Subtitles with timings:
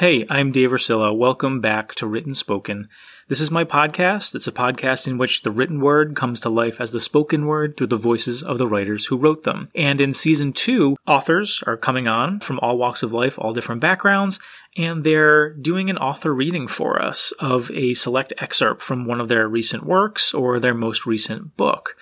[0.00, 1.14] Hey, I'm Dave Ursillo.
[1.14, 2.88] Welcome back to Written Spoken.
[3.28, 4.34] This is my podcast.
[4.34, 7.76] It's a podcast in which the written word comes to life as the spoken word
[7.76, 9.68] through the voices of the writers who wrote them.
[9.74, 13.82] And in season two, authors are coming on from all walks of life, all different
[13.82, 14.40] backgrounds,
[14.74, 19.28] and they're doing an author reading for us of a select excerpt from one of
[19.28, 21.94] their recent works or their most recent book.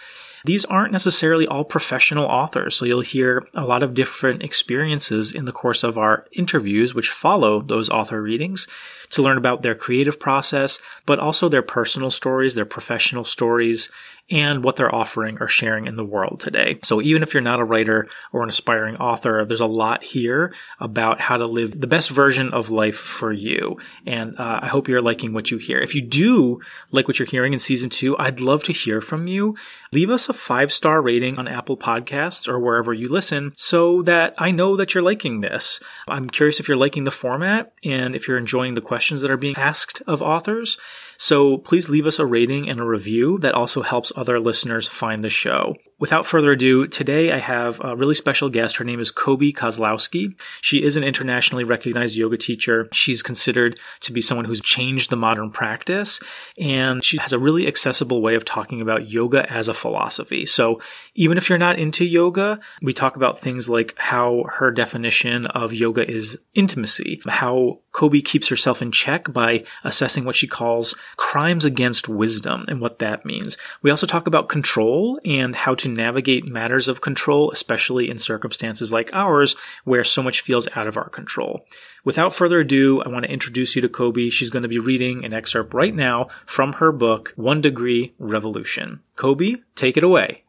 [0.44, 5.44] These aren't necessarily all professional authors, so you'll hear a lot of different experiences in
[5.44, 8.66] the course of our interviews, which follow those author readings,
[9.10, 13.90] to learn about their creative process, but also their personal stories, their professional stories,
[14.30, 16.78] and what they're offering or sharing in the world today.
[16.82, 20.52] So even if you're not a writer or an aspiring author, there's a lot here
[20.80, 23.78] about how to live the best version of life for you.
[24.06, 25.78] And uh, I hope you're liking what you hear.
[25.78, 26.60] If you do
[26.90, 29.56] like what you're hearing in season two, I'd love to hear from you.
[29.92, 34.34] Leave us a five star rating on Apple Podcasts or wherever you listen so that
[34.36, 35.80] I know that you're liking this.
[36.06, 39.36] I'm curious if you're liking the format and if you're enjoying the questions that are
[39.38, 40.76] being asked of authors.
[41.20, 45.22] So please leave us a rating and a review that also helps other listeners find
[45.22, 45.74] the show.
[46.00, 48.76] Without further ado, today I have a really special guest.
[48.76, 50.36] Her name is Coby Kozlowski.
[50.60, 52.88] She is an internationally recognized yoga teacher.
[52.92, 56.20] She's considered to be someone who's changed the modern practice,
[56.56, 60.46] and she has a really accessible way of talking about yoga as a philosophy.
[60.46, 60.80] So
[61.16, 65.72] even if you're not into yoga, we talk about things like how her definition of
[65.72, 71.64] yoga is intimacy, how Coby keeps herself in check by assessing what she calls crimes
[71.64, 73.58] against wisdom and what that means.
[73.82, 78.92] We also talk about control and how to navigate matters of control, especially in circumstances
[78.92, 81.64] like ours where so much feels out of our control.
[82.04, 84.30] Without further ado, I want to introduce you to Coby.
[84.30, 89.00] She's going to be reading an excerpt right now from her book, One Degree Revolution.
[89.16, 90.44] Coby, take it away.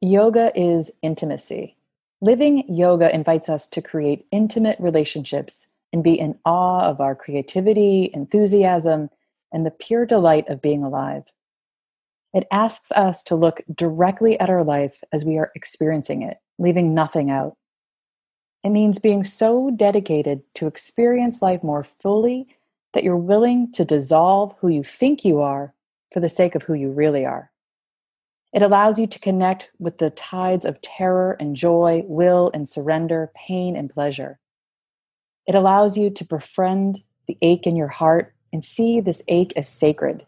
[0.00, 1.76] Yoga is intimacy.
[2.20, 8.10] Living yoga invites us to create intimate relationships and be in awe of our creativity,
[8.12, 9.10] enthusiasm,
[9.52, 11.24] and the pure delight of being alive.
[12.36, 16.92] It asks us to look directly at our life as we are experiencing it, leaving
[16.92, 17.56] nothing out.
[18.62, 22.46] It means being so dedicated to experience life more fully
[22.92, 25.72] that you're willing to dissolve who you think you are
[26.12, 27.50] for the sake of who you really are.
[28.52, 33.32] It allows you to connect with the tides of terror and joy, will and surrender,
[33.34, 34.38] pain and pleasure.
[35.46, 39.70] It allows you to befriend the ache in your heart and see this ache as
[39.70, 40.26] sacred.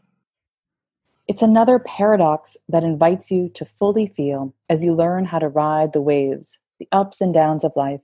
[1.28, 5.94] It's another paradox that invites you to fully feel as you learn how to ride
[5.94, 8.03] the waves, the ups and downs of life,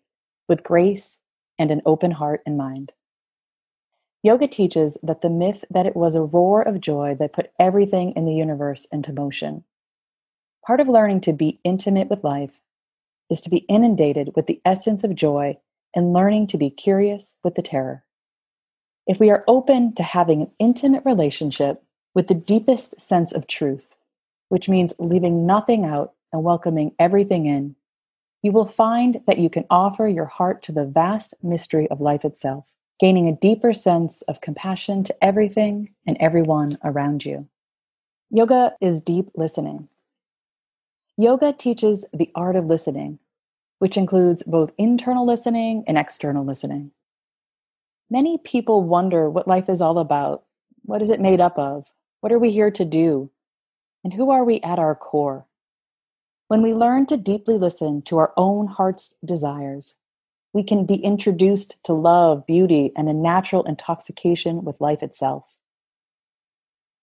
[0.49, 1.23] with grace
[1.59, 2.93] and an open heart and mind.
[4.23, 8.13] Yoga teaches that the myth that it was a roar of joy that put everything
[8.13, 9.65] in the universe into motion
[10.67, 12.61] Part of learning to be intimate with life
[13.31, 15.59] is to be inundated with the essence of joy
[15.95, 18.05] and learning to be curious with the terror.
[19.07, 21.84] If we are open to having an intimate relationship
[22.15, 23.97] with the deepest sense of truth,
[24.49, 27.75] which means leaving nothing out and welcoming everything in,
[28.43, 32.25] you will find that you can offer your heart to the vast mystery of life
[32.25, 37.49] itself, gaining a deeper sense of compassion to everything and everyone around you.
[38.31, 39.89] Yoga is deep listening.
[41.17, 43.19] Yoga teaches the art of listening,
[43.79, 46.91] which includes both internal listening and external listening.
[48.11, 50.45] Many people wonder what life is all about.
[50.85, 51.93] What is it made up of?
[52.25, 53.31] What are we here to do?
[54.03, 55.47] And who are we at our core?
[56.49, 59.97] When we learn to deeply listen to our own heart's desires,
[60.55, 65.59] we can be introduced to love, beauty, and a natural intoxication with life itself.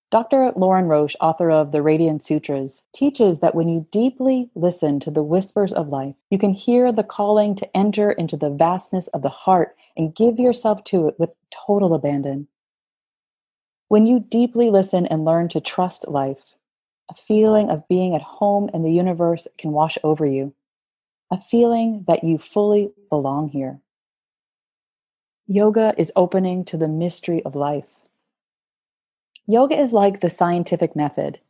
[0.10, 0.54] Dr.
[0.56, 5.22] Lorin Roche, author of the Radiant Sutras, teaches that when you deeply listen to the
[5.22, 9.30] whispers of life, you can hear the calling to enter into the vastness of the
[9.30, 12.48] heart and give yourself to it with total abandon.
[13.92, 16.56] When you deeply listen and learn to trust life,
[17.10, 20.54] a feeling of being at home in the universe can wash over you,
[21.30, 23.82] a feeling that you fully belong here.
[25.46, 27.90] Yoga is opening to the mystery of life
[29.46, 31.42] Yoga is like the scientific method.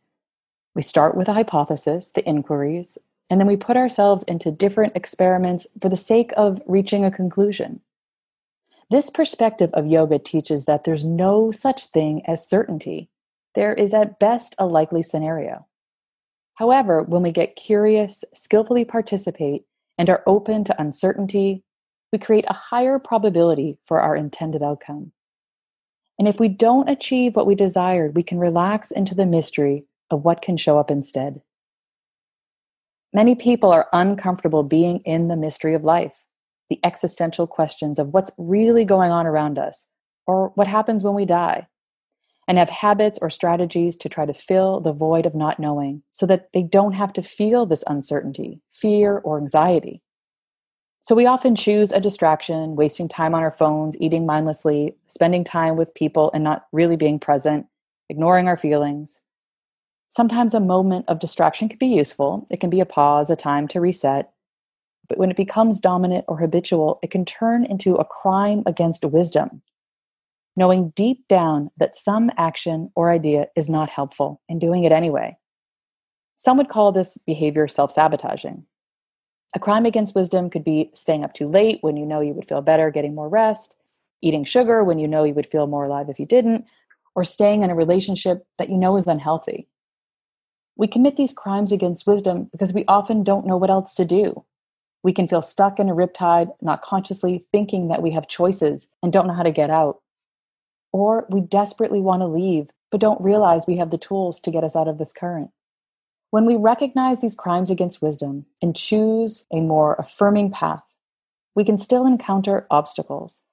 [0.74, 2.98] We start with a hypothesis, the inquiries,
[3.30, 7.82] and then we put ourselves into different experiments for the sake of reaching a conclusion.
[8.92, 13.10] This perspective of yoga teaches that there's no such thing as certainty.
[13.56, 15.66] There is at best a likely scenario.
[16.56, 19.64] However, when we get curious, skillfully participate,
[19.98, 21.64] and are open to uncertainty,
[22.12, 25.14] we create a higher probability for our intended outcome.
[26.20, 30.26] And if we don't achieve what we desired, we can relax into the mystery of
[30.26, 31.42] what can show up instead.
[33.14, 36.26] Many people are uncomfortable being in the mystery of life.
[36.72, 39.88] The existential questions of what's really going on around us
[40.26, 41.68] or what happens when we die,
[42.48, 46.26] and have habits or strategies to try to fill the void of not knowing so
[46.26, 50.02] that they don't have to feel this uncertainty, fear, or anxiety.
[51.02, 55.76] So we often choose a distraction, wasting time on our phones, eating mindlessly, spending time
[55.76, 57.66] with people and not really being present,
[58.08, 59.20] ignoring our feelings.
[60.08, 62.48] Sometimes a moment of distraction can be useful.
[62.50, 64.32] It can be a pause, a time to reset.
[65.08, 69.62] But when it becomes dominant or habitual, it can turn into a crime against wisdom.
[70.56, 75.38] Knowing deep down that some action or idea is not helpful and doing it anyway.
[76.36, 78.66] Some would call this behavior self sabotaging.
[79.54, 82.48] A crime against wisdom could be staying up too late when you know you would
[82.48, 83.76] feel better getting more rest,
[84.22, 86.66] eating sugar when you know you would feel more alive if you didn't,
[87.16, 89.68] or staying in a relationship that you know is unhealthy.
[90.78, 94.46] We commit these crimes against wisdom because we often don't know what else to do.
[95.04, 99.12] We can feel stuck in a riptide, not consciously thinking that we have choices and
[99.12, 100.02] don't know how to get out.
[100.94, 104.64] Or we desperately want to leave, but don't realize we have the tools to get
[104.64, 105.50] us out of this current.
[106.30, 110.84] When we recognize these crimes against wisdom and choose a more affirming path,
[111.56, 113.44] we can still encounter obstacles.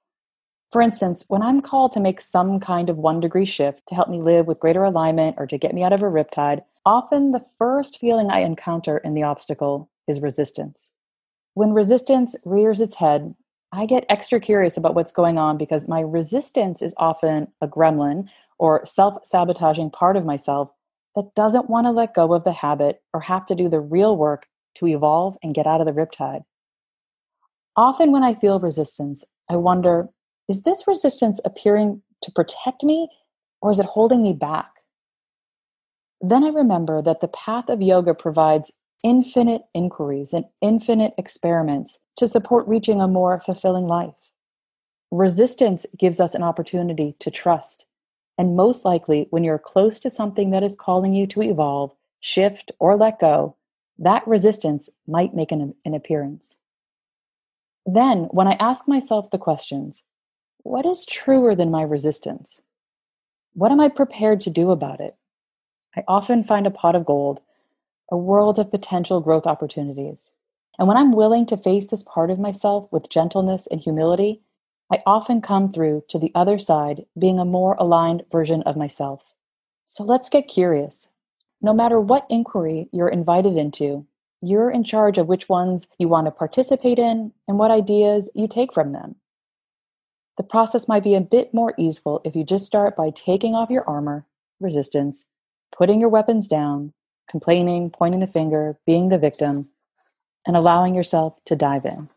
[0.71, 4.07] For instance, when I'm called to make some kind of one degree shift to help
[4.07, 7.43] me live with greater alignment or to get me out of a riptide, often the
[7.57, 10.91] first feeling I encounter in the obstacle is resistance.
[11.53, 13.35] When resistance rears its head,
[13.71, 18.27] I get extra curious about what's going on because my resistance is often a gremlin
[18.57, 20.71] or self sabotaging part of myself
[21.15, 24.17] that doesn't want to let go of the habit or have to do the real
[24.17, 26.43] work to evolve and get out of the riptide.
[27.75, 30.09] Often, when I feel resistance, I wonder
[30.47, 33.07] is this resistance appearing to protect me
[33.61, 34.71] or is it holding me back?
[36.21, 38.71] Then I remember that the path of yoga provides
[39.03, 44.31] infinite inquiries and infinite experiments to support reaching a more fulfilling life.
[45.11, 47.85] Resistance gives us an opportunity to trust
[48.39, 52.71] and most likely, when you're close to something that is calling you to evolve, shift,
[52.79, 53.57] or let go,
[53.97, 56.57] that resistance might make an, an appearance.
[57.85, 60.03] Then, when I ask myself the questions,
[60.59, 62.61] what is truer than my resistance?
[63.55, 65.17] What am I prepared to do about it?
[65.97, 67.41] I often find a pot of gold,
[68.11, 70.31] a world of potential growth opportunities.
[70.77, 74.41] And when I'm willing to face this part of myself with gentleness and humility,
[74.91, 79.33] I often come through to the other side being a more aligned version of myself.
[79.85, 81.11] So let's get curious.
[81.61, 84.07] No matter what inquiry you're invited into,
[84.41, 88.47] you're in charge of which ones you want to participate in and what ideas you
[88.47, 89.15] take from them.
[90.37, 93.69] The process might be a bit more easeful if you just start by taking off
[93.69, 94.25] your armor,
[94.61, 95.27] resistance,
[95.75, 96.93] putting your weapons down,
[97.29, 99.69] complaining, pointing the finger, being the victim,
[100.45, 102.09] and allowing yourself to dive in.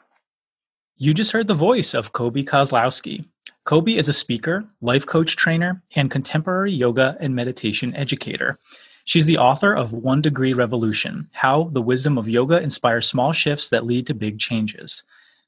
[0.97, 3.25] You just heard the voice of Coby Kozlowski.
[3.67, 8.57] Coby is a speaker, life coach trainer, and contemporary yoga and meditation educator.
[9.05, 13.69] She's the author of One Degree Revolution How the Wisdom of Yoga Inspires Small Shifts
[13.71, 15.03] That Lead to Big Changes.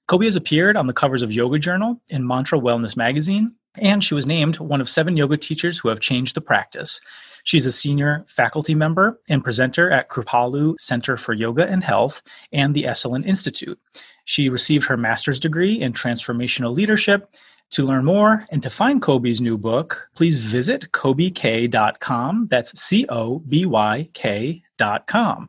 [0.08, 4.14] Coby has appeared on the covers of Yoga Journal and Mantra Wellness magazine, and she
[4.14, 7.00] was named one of seven yoga teachers who have changed the practice.
[7.44, 12.74] She's a senior faculty member and presenter at Kripalu Center for Yoga and Health and
[12.74, 13.78] the Esalen Institute.
[14.24, 17.34] She received her master's degree in transformational leadership.
[17.70, 22.48] To learn more and to find Coby's new book, please visit cobyk.com.
[22.50, 25.48] That's C O B Y K.com.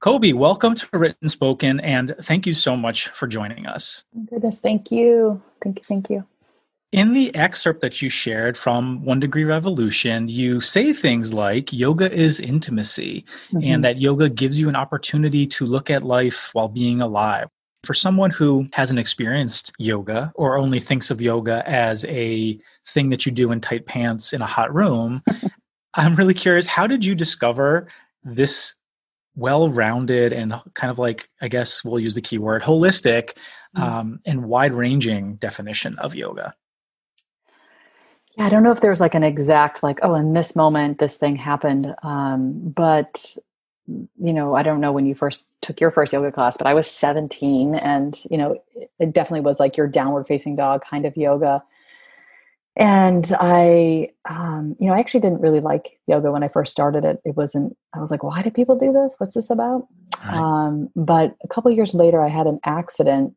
[0.00, 4.04] Coby, welcome to Written Spoken, and thank you so much for joining us.
[4.30, 5.42] Goodness, thank you.
[5.60, 5.84] Thank you.
[5.86, 6.24] Thank you.
[6.92, 12.12] In the excerpt that you shared from One Degree Revolution, you say things like yoga
[12.12, 13.60] is intimacy mm-hmm.
[13.62, 17.48] and that yoga gives you an opportunity to look at life while being alive.
[17.84, 23.24] For someone who hasn't experienced yoga or only thinks of yoga as a thing that
[23.24, 25.22] you do in tight pants in a hot room,
[25.94, 27.86] I'm really curious how did you discover
[28.24, 28.74] this
[29.36, 33.34] well rounded and kind of like, I guess we'll use the keyword holistic
[33.76, 33.82] mm-hmm.
[33.82, 36.52] um, and wide ranging definition of yoga?
[38.40, 41.16] I don't know if there was like an exact like oh in this moment this
[41.16, 43.24] thing happened um, but
[43.86, 46.74] you know I don't know when you first took your first yoga class but I
[46.74, 48.56] was 17 and you know
[48.98, 51.62] it definitely was like your downward facing dog kind of yoga.
[52.76, 57.04] And I um, you know I actually didn't really like yoga when I first started
[57.04, 57.20] it.
[57.24, 59.16] It wasn't I was like why do people do this?
[59.18, 59.86] What's this about?
[60.24, 60.34] Right.
[60.34, 63.34] um, but a couple years later I had an accident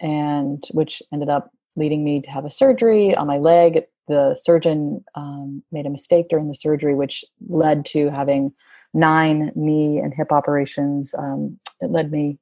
[0.00, 5.04] and which ended up leading me to have a surgery on my leg the surgeon
[5.14, 8.52] um, made a mistake during the surgery, which led to having
[8.92, 11.14] nine knee and hip operations.
[11.16, 12.38] Um, it led me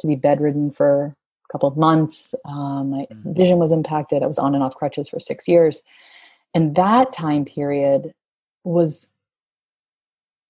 [0.00, 1.14] to be bedridden for
[1.48, 2.34] a couple of months.
[2.44, 3.32] Um, my mm-hmm.
[3.34, 4.22] vision was impacted.
[4.22, 5.82] I was on and off crutches for six years.
[6.54, 8.12] And that time period
[8.64, 9.12] was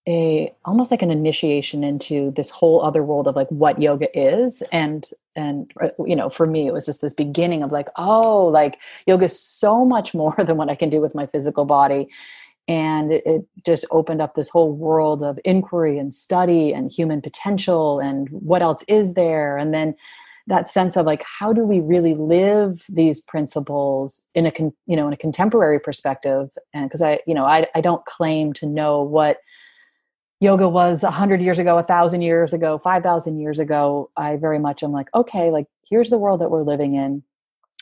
[0.08, 4.62] a almost like an initiation into this whole other world of like what yoga is.
[4.72, 8.46] And and uh, you know for me it was just this beginning of like oh
[8.46, 12.08] like yoga is so much more than what i can do with my physical body.
[12.66, 17.98] And it, just opened up this whole world of inquiry and study and human potential
[17.98, 19.56] and what else is there?
[19.56, 19.94] And then
[20.48, 24.96] that sense of like how do we really live these principles in a con, you
[24.96, 26.48] know in a contemporary perspective?
[26.72, 29.38] And because i you know I, I don't claim to know what
[30.40, 34.10] yoga was 100 years ago 1000 years ago 5000 years ago.
[34.16, 37.22] I very much am like okay like here's the world that we're living in.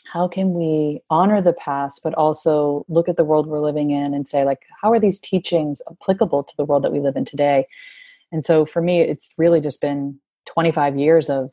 [0.05, 4.15] How can we honor the past but also look at the world we're living in
[4.15, 7.25] and say like how are these teachings applicable to the world that we live in
[7.25, 7.67] today?
[8.33, 11.51] And so for me it's really just been 25 years of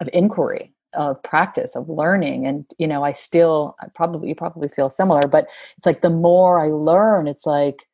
[0.00, 2.46] of inquiry of practice of learning.
[2.46, 6.10] And you know i still I probably you probably feel similar but it's like the
[6.10, 7.87] more i learn it's like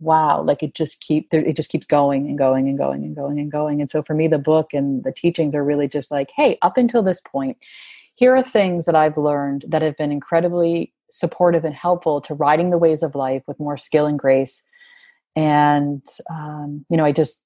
[0.00, 3.38] wow like it just keep it just keeps going and going and going and going
[3.38, 3.80] and going.
[3.80, 6.76] And so for me the book and the teachings are really just like hey up
[6.76, 7.58] until this point
[8.14, 12.70] here are things that i've learned that have been incredibly supportive and helpful to riding
[12.70, 14.64] the ways of life with more skill and grace.
[15.36, 17.44] And um, you know i just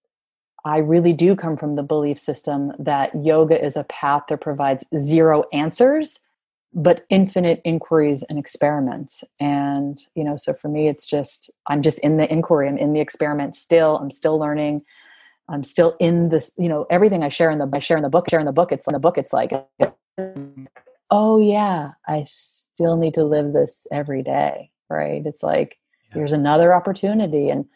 [0.64, 4.82] I really do come from the belief system that yoga is a path that provides
[4.96, 6.20] zero answers,
[6.74, 9.22] but infinite inquiries and experiments.
[9.38, 12.92] And, you know, so for me, it's just, I'm just in the inquiry, I'm in
[12.92, 14.82] the experiment still, I'm still learning.
[15.48, 18.08] I'm still in this, you know, everything I share in the I share in the
[18.08, 19.52] book, share in the book, it's in the book, it's like,
[21.10, 24.70] oh yeah, I still need to live this every day.
[24.88, 25.22] Right.
[25.26, 25.78] It's like,
[26.08, 26.14] yeah.
[26.14, 27.50] here's another opportunity.
[27.50, 27.66] And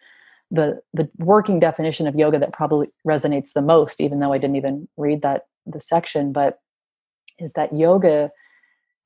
[0.51, 4.57] the the working definition of yoga that probably resonates the most even though i didn't
[4.57, 6.61] even read that the section but
[7.39, 8.31] is that yoga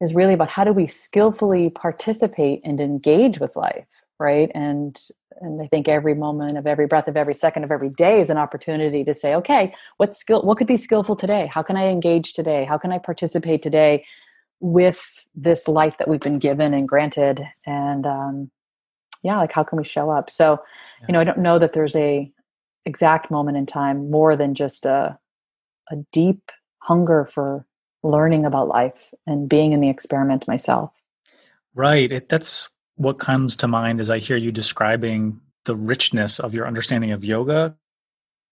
[0.03, 3.87] is really about how do we skillfully participate and engage with life
[4.23, 4.51] right?
[4.55, 4.99] And
[5.41, 8.31] and i think every moment of every breath of every second of every day is
[8.31, 11.47] an opportunity to say okay what skill what could be skillful today?
[11.47, 12.65] How can i engage today?
[12.65, 14.05] How can i participate today
[14.61, 15.03] with
[15.35, 17.43] this life that we've been given and granted?
[17.67, 18.51] And um,
[19.25, 20.31] yeah like how can we show up?
[20.31, 20.47] So
[21.01, 21.07] yeah.
[21.09, 22.31] you know i don't know that there's a
[22.85, 25.19] exact moment in time more than just a
[25.91, 27.67] a deep hunger for
[28.03, 30.91] learning about life and being in the experiment myself
[31.75, 36.55] right it, that's what comes to mind as i hear you describing the richness of
[36.55, 37.75] your understanding of yoga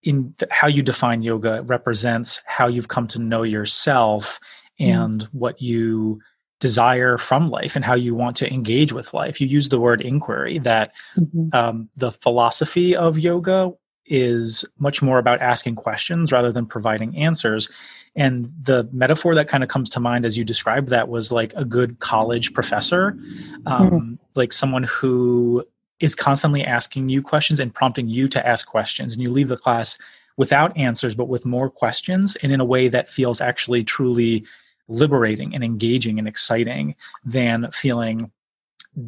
[0.03, 4.39] in th- how you define yoga represents how you've come to know yourself
[4.79, 4.87] mm.
[4.87, 6.19] and what you
[6.61, 9.41] desire from life and how you want to engage with life.
[9.41, 11.49] You use the word inquiry, that mm-hmm.
[11.53, 13.73] um, the philosophy of yoga
[14.11, 17.69] is much more about asking questions rather than providing answers.
[18.15, 21.53] And the metaphor that kind of comes to mind as you described that was like
[21.55, 23.17] a good college professor,
[23.65, 24.13] um, mm-hmm.
[24.35, 25.65] like someone who
[26.01, 29.13] is constantly asking you questions and prompting you to ask questions.
[29.13, 29.97] And you leave the class
[30.35, 34.43] without answers, but with more questions and in a way that feels actually truly
[34.89, 38.29] liberating and engaging and exciting than feeling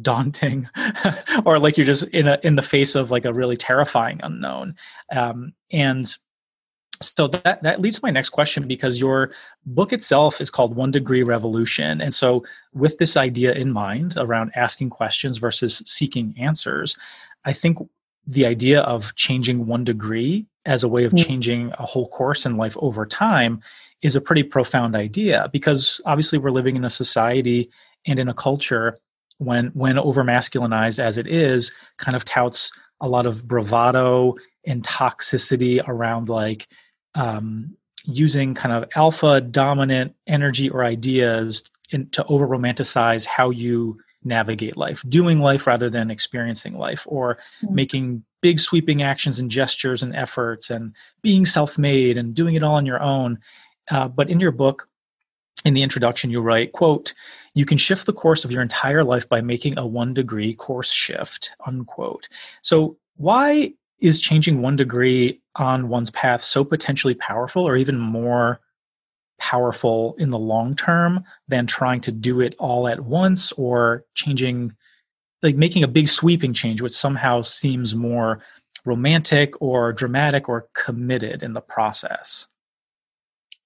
[0.00, 0.68] daunting
[1.44, 4.74] or like you're just in a in the face of like a really terrifying unknown
[5.12, 6.16] um, and
[7.02, 9.32] so that that leads to my next question because your
[9.66, 14.50] book itself is called one degree revolution and so with this idea in mind around
[14.54, 16.96] asking questions versus seeking answers
[17.44, 17.78] i think
[18.26, 21.26] the idea of changing one degree as a way of mm.
[21.26, 23.60] changing a whole course in life over time
[24.02, 27.70] is a pretty profound idea because obviously we're living in a society
[28.06, 28.96] and in a culture
[29.38, 34.34] when when over masculinized as it is kind of touts a lot of bravado
[34.66, 36.68] and toxicity around like
[37.14, 43.98] um, using kind of alpha dominant energy or ideas in, to over romanticize how you
[44.24, 47.74] navigate life, doing life rather than experiencing life, or mm-hmm.
[47.74, 52.62] making big sweeping actions and gestures and efforts and being self made and doing it
[52.62, 53.38] all on your own.
[53.90, 54.88] Uh, but in your book,
[55.64, 57.14] in the introduction, you write, quote,
[57.54, 60.90] you can shift the course of your entire life by making a one degree course
[60.90, 62.28] shift, unquote.
[62.60, 68.60] So why is changing one degree on one's path so potentially powerful or even more
[69.38, 74.72] powerful in the long term than trying to do it all at once or changing
[75.42, 78.40] like making a big sweeping change which somehow seems more
[78.84, 82.46] romantic or dramatic or committed in the process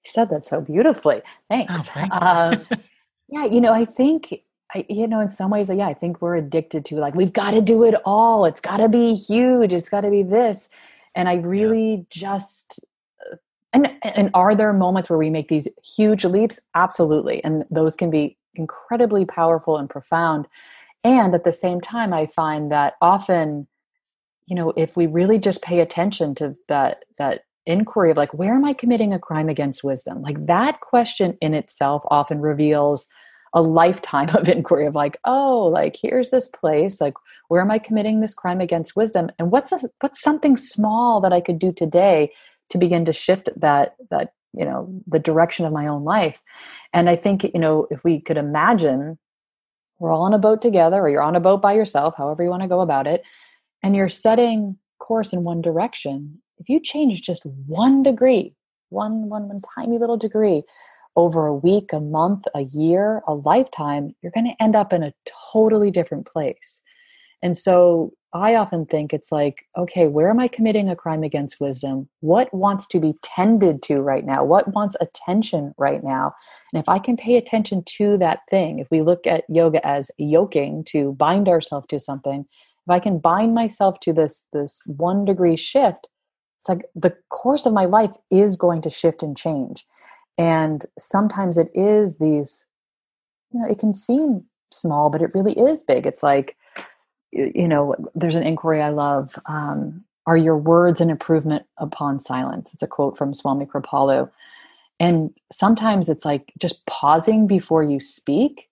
[0.04, 1.22] you said that so beautifully.
[1.48, 1.72] Thanks.
[1.74, 2.66] oh, thank um,
[3.28, 4.42] yeah you know i think
[4.74, 7.52] I, you know in some ways yeah i think we're addicted to like we've got
[7.52, 8.44] to do it all.
[8.44, 9.72] It's got to be huge.
[9.72, 10.68] It's got to be this.
[11.14, 12.02] And i really yeah.
[12.10, 12.84] just
[13.72, 16.60] and and are there moments where we make these huge leaps?
[16.74, 17.42] Absolutely.
[17.44, 20.48] And those can be incredibly powerful and profound.
[21.04, 23.66] And at the same time i find that often
[24.46, 28.54] you know if we really just pay attention to that that inquiry of like where
[28.54, 30.22] am i committing a crime against wisdom?
[30.22, 33.06] Like that question in itself often reveals
[33.54, 37.14] a lifetime of inquiry of like oh like here's this place like
[37.48, 39.30] where am i committing this crime against wisdom?
[39.38, 42.32] And what's a, what's something small that i could do today
[42.70, 46.42] to begin to shift that that you know the direction of my own life?
[46.92, 49.18] And i think you know if we could imagine
[49.98, 52.50] we're all on a boat together or you're on a boat by yourself however you
[52.50, 53.22] want to go about it
[53.82, 58.54] and you're setting course in one direction if you change just one degree
[58.90, 60.62] one one one tiny little degree
[61.16, 65.02] over a week a month a year a lifetime you're going to end up in
[65.02, 65.12] a
[65.52, 66.82] totally different place
[67.42, 71.60] and so I often think it's like, okay, where am I committing a crime against
[71.60, 72.08] wisdom?
[72.20, 74.44] What wants to be tended to right now?
[74.44, 76.34] What wants attention right now?
[76.72, 80.10] And if I can pay attention to that thing, if we look at yoga as
[80.18, 82.44] yoking to bind ourselves to something,
[82.86, 86.06] if I can bind myself to this this one degree shift,
[86.60, 89.86] it's like the course of my life is going to shift and change.
[90.36, 92.66] And sometimes it is these,
[93.50, 96.06] you know, it can seem small, but it really is big.
[96.06, 96.56] It's like
[97.32, 99.34] you know, there's an inquiry I love.
[99.46, 102.72] Um, are your words an improvement upon silence?
[102.74, 104.30] It's a quote from Swami Kripalu.
[105.00, 108.68] And sometimes it's like just pausing before you speak.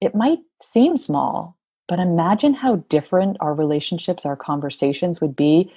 [0.00, 1.56] It might seem small,
[1.88, 5.72] but imagine how different our relationships, our conversations would be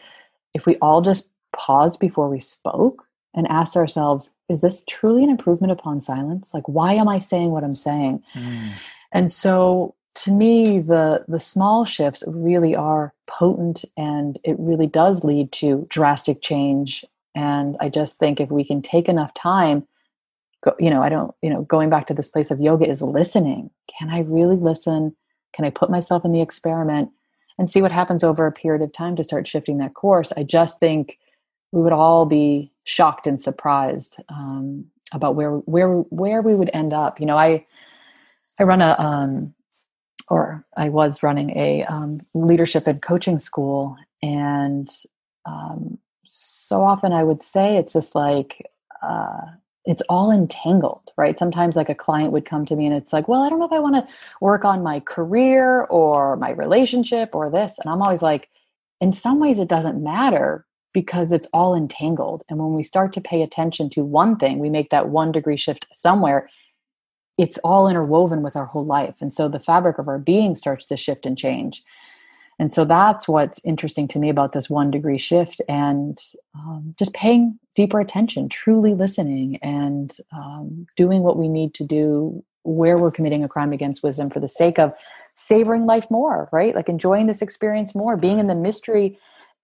[0.54, 5.30] if we all just paused before we spoke and asked ourselves, is this truly an
[5.30, 6.54] improvement upon silence?
[6.54, 8.24] Like, why am I saying what I'm saying?
[8.34, 8.74] Mm.
[9.12, 15.24] And so to me the the small shifts really are potent and it really does
[15.24, 19.88] lead to drastic change and i just think if we can take enough time
[20.64, 23.02] go, you know i don't you know going back to this place of yoga is
[23.02, 25.16] listening can i really listen
[25.54, 27.10] can i put myself in the experiment
[27.58, 30.32] and see what happens over a period of time to start shifting that course.
[30.36, 31.20] I just think
[31.72, 36.94] we would all be shocked and surprised um, about where where where we would end
[36.94, 37.20] up.
[37.20, 37.66] You know i
[38.60, 39.54] i run a um,
[40.30, 44.90] or I was running a um, leadership and coaching school, and
[45.46, 48.70] um, so often I would say it's just like
[49.02, 49.42] uh,
[49.88, 51.40] it's all entangled, right?
[51.40, 53.66] Sometimes like a client would come to me and it's like, well, I don't know
[53.66, 58.02] if I want to work on my career or my relationship or this, and I'm
[58.02, 58.50] always like,
[59.02, 62.44] in some ways it doesn't matter because it's all entangled.
[62.50, 65.58] And when we start to pay attention to one thing, we make that one degree
[65.58, 66.50] shift somewhere
[67.38, 69.16] it's all interwoven with our whole life.
[69.22, 71.84] And so the fabric of our being starts to shift and change.
[72.60, 76.18] And so that's what's interesting to me about this one degree shift and
[76.56, 82.44] um, just paying deeper attention, truly listening, and um, doing what we need to do
[82.64, 84.94] where we're committing a crime against wisdom for the sake of
[85.36, 86.76] savoring life more, right?
[86.76, 89.18] Like enjoying this experience more, being in the mystery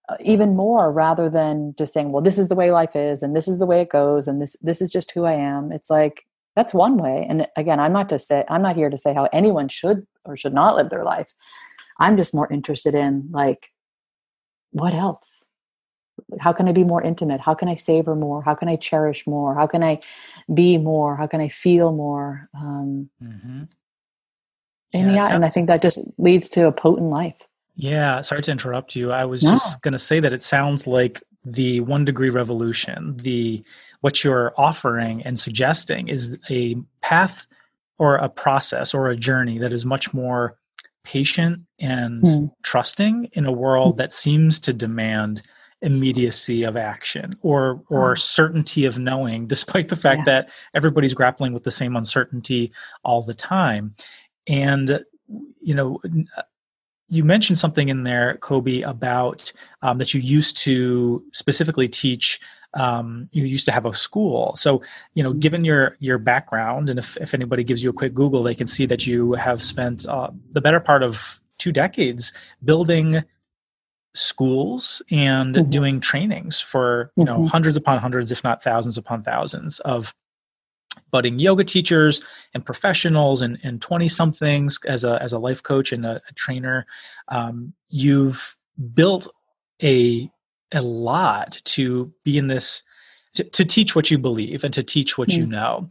[0.08, 3.34] uh, even more rather than just saying well this is the way life is and
[3.34, 5.72] this is the way it goes and this this is just who i am.
[5.72, 7.26] It's like that's one way.
[7.26, 10.36] And again i'm not to say i'm not here to say how anyone should or
[10.36, 11.32] should not live their life
[11.98, 13.70] i'm just more interested in like
[14.74, 15.44] what else?
[16.40, 17.40] How can i be more intimate?
[17.40, 18.42] How can i savor more?
[18.42, 19.54] How can i cherish more?
[19.54, 20.00] How can i
[20.52, 21.16] be more?
[21.16, 22.48] How can i feel more?
[22.54, 23.62] Um, mm-hmm.
[24.92, 27.40] and yeah, yeah so- and i think that just leads to a potent life.
[27.76, 29.12] Yeah sorry to interrupt you.
[29.12, 29.52] I was no.
[29.52, 33.62] just going to say that it sounds like the one degree revolution the
[34.00, 37.46] what you're offering and suggesting is a path
[37.98, 40.56] or a process or a journey that is much more
[41.04, 42.50] patient and mm.
[42.62, 45.42] trusting in a world that seems to demand
[45.82, 48.14] immediacy of action or or oh.
[48.14, 50.24] certainty of knowing despite the fact yeah.
[50.24, 53.94] that everybody's grappling with the same uncertainty all the time
[54.46, 55.04] and
[55.60, 56.00] you know
[57.08, 62.40] you mentioned something in there coby about um, that you used to specifically teach
[62.74, 64.54] um, you used to have a school.
[64.56, 64.82] So,
[65.14, 68.42] you know, given your your background, and if, if anybody gives you a quick Google,
[68.42, 72.32] they can see that you have spent uh, the better part of two decades
[72.64, 73.22] building
[74.14, 75.70] schools and mm-hmm.
[75.70, 77.46] doing trainings for you know mm-hmm.
[77.46, 80.14] hundreds upon hundreds, if not thousands upon thousands of
[81.10, 82.22] budding yoga teachers
[82.54, 86.32] and professionals and, and 20 somethings as a, as a life coach and a, a
[86.34, 86.86] trainer.
[87.28, 88.56] Um, you've
[88.94, 89.28] built
[89.82, 90.30] a
[90.74, 92.82] a lot to be in this
[93.34, 95.38] to, to teach what you believe and to teach what mm.
[95.38, 95.88] you know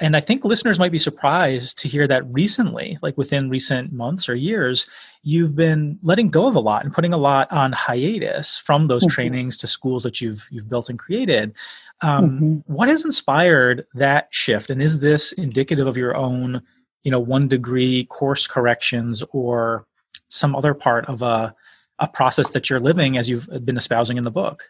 [0.00, 4.28] and i think listeners might be surprised to hear that recently like within recent months
[4.28, 4.86] or years
[5.22, 9.02] you've been letting go of a lot and putting a lot on hiatus from those
[9.02, 9.14] mm-hmm.
[9.14, 11.54] trainings to schools that you've you've built and created
[12.00, 12.72] Um, mm-hmm.
[12.72, 14.70] what has inspired that shift?
[14.70, 16.62] And is this indicative of your own,
[17.02, 19.86] you know, one degree course corrections or
[20.28, 21.54] some other part of a,
[21.98, 24.64] a process that you're living as you've been espousing in the book?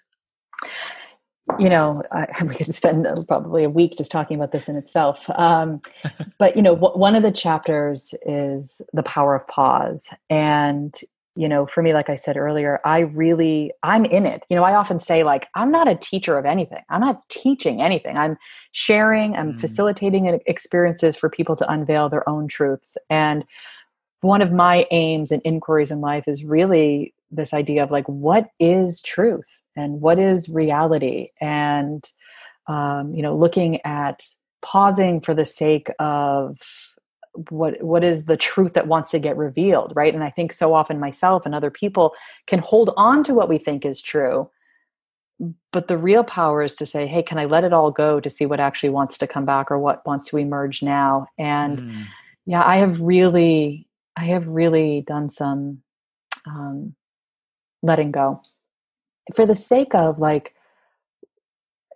[1.58, 5.28] you know, I, we could spend probably a week just talking about this in itself.
[5.30, 5.80] Um,
[6.38, 10.94] but you know, w- one of the chapters is the power of pause, and
[11.36, 14.42] you know, for me, like I said earlier, I really I'm in it.
[14.50, 16.82] You know, I often say like I'm not a teacher of anything.
[16.90, 18.16] I'm not teaching anything.
[18.16, 18.36] I'm
[18.72, 19.36] sharing.
[19.36, 19.60] I'm mm.
[19.60, 22.96] facilitating experiences for people to unveil their own truths.
[23.08, 23.44] And
[24.20, 28.48] one of my aims and inquiries in life is really this idea of like what
[28.58, 31.30] is truth and what is reality?
[31.40, 32.04] And
[32.68, 34.24] um, you know looking at
[34.62, 36.58] pausing for the sake of
[37.50, 40.14] what what is the truth that wants to get revealed right?
[40.14, 42.14] And i think so often myself and other people
[42.46, 44.50] can hold on to what we think is true
[45.72, 48.28] but the real power is to say hey can i let it all go to
[48.28, 51.26] see what actually wants to come back or what wants to emerge now?
[51.38, 52.04] And mm.
[52.44, 53.86] yeah i have really
[54.16, 55.82] i have really done some
[56.46, 56.94] um,
[57.82, 58.42] letting go.
[59.34, 60.54] For the sake of like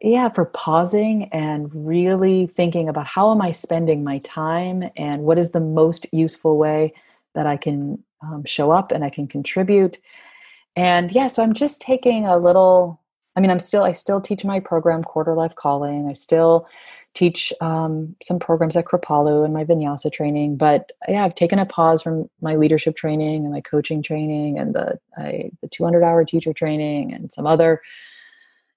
[0.03, 5.39] yeah for pausing and really thinking about how am i spending my time and what
[5.39, 6.93] is the most useful way
[7.35, 9.99] that i can um, show up and i can contribute.
[10.75, 13.01] And yeah so i'm just taking a little
[13.37, 16.09] i mean i'm still i still teach my program quarter life calling.
[16.09, 16.69] I still
[17.15, 21.67] teach um, some programs at kripalu and my vinyasa training but yeah i've taken a
[21.67, 26.25] pause from my leadership training and my coaching training and the I, the 200 hour
[26.25, 27.83] teacher training and some other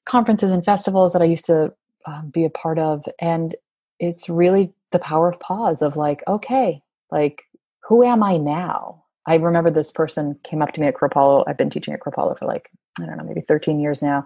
[0.05, 1.73] conferences and festivals that i used to
[2.05, 3.03] um, be a part of.
[3.19, 3.55] And
[3.99, 7.43] it's really the power of pause of like okay like
[7.79, 11.57] who am i now i remember this person came up to me at kripalu i've
[11.57, 12.69] been teaching at kripalu for like
[13.01, 14.23] i don't know maybe 13 years now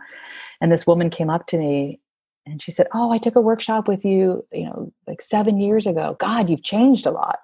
[0.61, 1.99] and this woman came up to me
[2.45, 5.87] and she said oh i took a workshop with you you know like seven years
[5.87, 6.15] ago.
[6.19, 7.39] God you've changed a lot.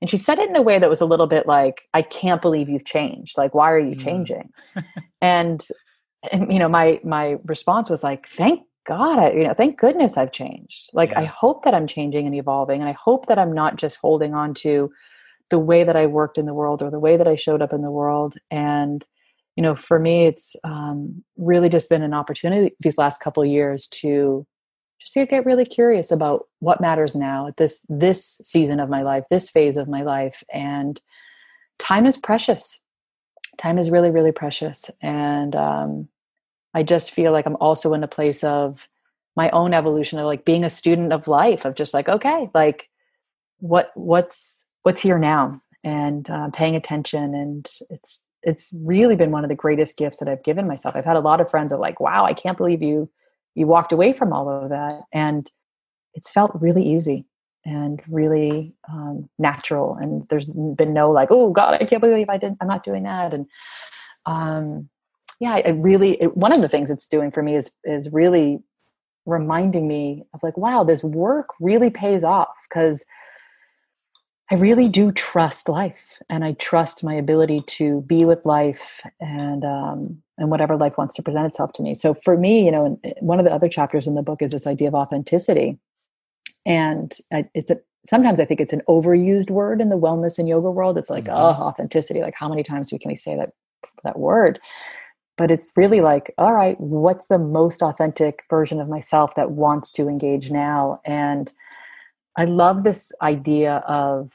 [0.00, 2.42] And she said it in a way that was a little bit like i can't
[2.42, 3.36] believe you've changed.
[3.36, 4.00] Like why are you mm.
[4.00, 4.50] changing?
[5.22, 5.62] And,
[6.32, 10.16] and you know my my response was like thank god I, you know thank goodness
[10.16, 10.90] i've changed.
[10.94, 11.20] Like yeah.
[11.20, 14.34] i hope that i'm changing and evolving and i hope that i'm not just holding
[14.34, 14.90] on to
[15.50, 17.72] the way that i worked in the world or the way that i showed up
[17.72, 18.36] in the world.
[18.50, 19.04] And
[19.56, 23.86] you know for me it's um, really just been an opportunity these last couple years
[23.88, 24.46] to
[25.00, 29.02] just to get really curious about what matters now at this this season of my
[29.02, 30.42] life this phase of my life.
[30.52, 31.00] And
[31.78, 32.78] time is precious.
[33.58, 34.90] Time is really really precious.
[35.02, 36.08] And um,
[36.74, 38.88] i just feel like i'm also in a place of
[39.36, 42.88] my own evolution of like being a student of life of just like okay like
[43.58, 49.44] what what's what's here now and uh, paying attention and it's it's really been one
[49.44, 50.96] of the greatest gifts that I've given myself.
[50.96, 53.10] I've had a lot of friends of like, wow, I can't believe you
[53.54, 55.02] you walked away from all of that.
[55.12, 55.50] And
[56.14, 57.26] it's felt really easy
[57.64, 59.96] and really um, natural.
[59.96, 63.02] And there's been no like, oh God, I can't believe I didn't, I'm not doing
[63.02, 63.34] that.
[63.34, 63.46] And
[64.26, 64.88] um,
[65.40, 68.60] yeah, I really, it, one of the things it's doing for me is, is really
[69.26, 73.04] reminding me of like, wow, this work really pays off because
[74.50, 79.64] I really do trust life and I trust my ability to be with life and
[79.64, 81.94] um, and whatever life wants to present itself to me.
[81.94, 84.66] So for me, you know, one of the other chapters in the book is this
[84.66, 85.78] idea of authenticity.
[86.66, 87.16] And
[87.54, 90.98] it's a sometimes I think it's an overused word in the wellness and yoga world.
[90.98, 91.36] It's like, mm-hmm.
[91.36, 92.20] oh, authenticity.
[92.20, 93.50] Like how many times can we say that
[94.02, 94.58] that word?
[95.36, 99.90] But it's really like, all right, what's the most authentic version of myself that wants
[99.92, 101.00] to engage now?
[101.04, 101.52] And
[102.40, 104.32] I love this idea of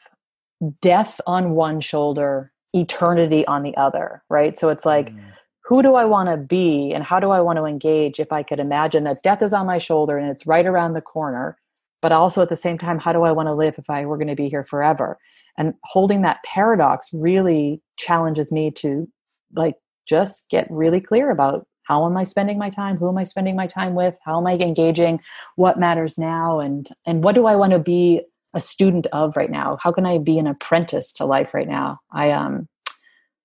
[0.79, 4.55] death on one shoulder, eternity on the other, right?
[4.55, 5.19] So it's like, mm.
[5.63, 8.43] who do I want to be and how do I want to engage if I
[8.43, 11.57] could imagine that death is on my shoulder and it's right around the corner?
[12.03, 14.17] But also at the same time, how do I want to live if I were
[14.17, 15.17] going to be here forever?
[15.57, 19.09] And holding that paradox really challenges me to
[19.55, 22.97] like just get really clear about how am i spending my time?
[22.97, 24.15] Who am i spending my time with?
[24.23, 25.21] How am i engaging?
[25.55, 26.59] What matters now?
[26.59, 28.21] And and what do i want to be
[28.53, 29.77] a student of right now?
[29.81, 31.99] How can i be an apprentice to life right now?
[32.11, 32.67] I um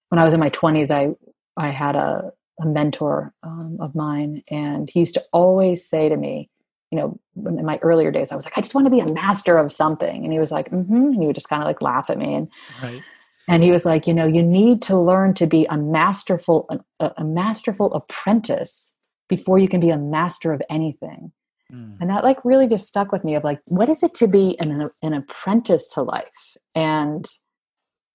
[0.08, 1.14] when i was in my 20s i
[1.56, 6.16] i had a, a mentor um, of mine and he used to always say to
[6.16, 6.50] me
[6.90, 9.12] you know in my earlier days i was like i just want to be a
[9.12, 10.24] master of something.
[10.24, 12.34] And he was like mm-hmm and he would just kind of like laugh at me.
[12.34, 12.50] And
[12.82, 13.02] right
[13.48, 16.68] and he was like you know you need to learn to be a masterful
[17.00, 18.94] a, a masterful apprentice
[19.28, 21.32] before you can be a master of anything
[21.72, 21.96] mm.
[22.00, 24.56] and that like really just stuck with me of like what is it to be
[24.60, 27.26] an, an apprentice to life and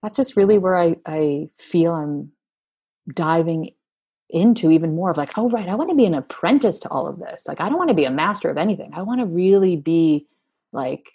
[0.01, 2.31] that's just really where i i feel i'm
[3.13, 3.71] diving
[4.29, 7.07] into even more of like, oh, right, I want to be an apprentice to all
[7.07, 7.43] of this.
[7.47, 8.91] Like, I don't want to be a master of anything.
[8.93, 10.27] I want to really be
[10.71, 11.11] like,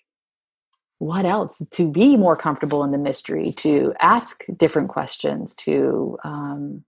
[1.01, 1.63] what else?
[1.71, 6.85] To be more comfortable in the mystery, to ask different questions, to, um,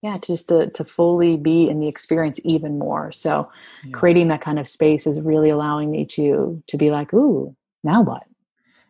[0.00, 3.12] yeah, just to, to fully be in the experience even more.
[3.12, 3.50] So
[3.84, 3.94] yes.
[3.94, 8.02] creating that kind of space is really allowing me to, to be like, ooh, now
[8.02, 8.22] what?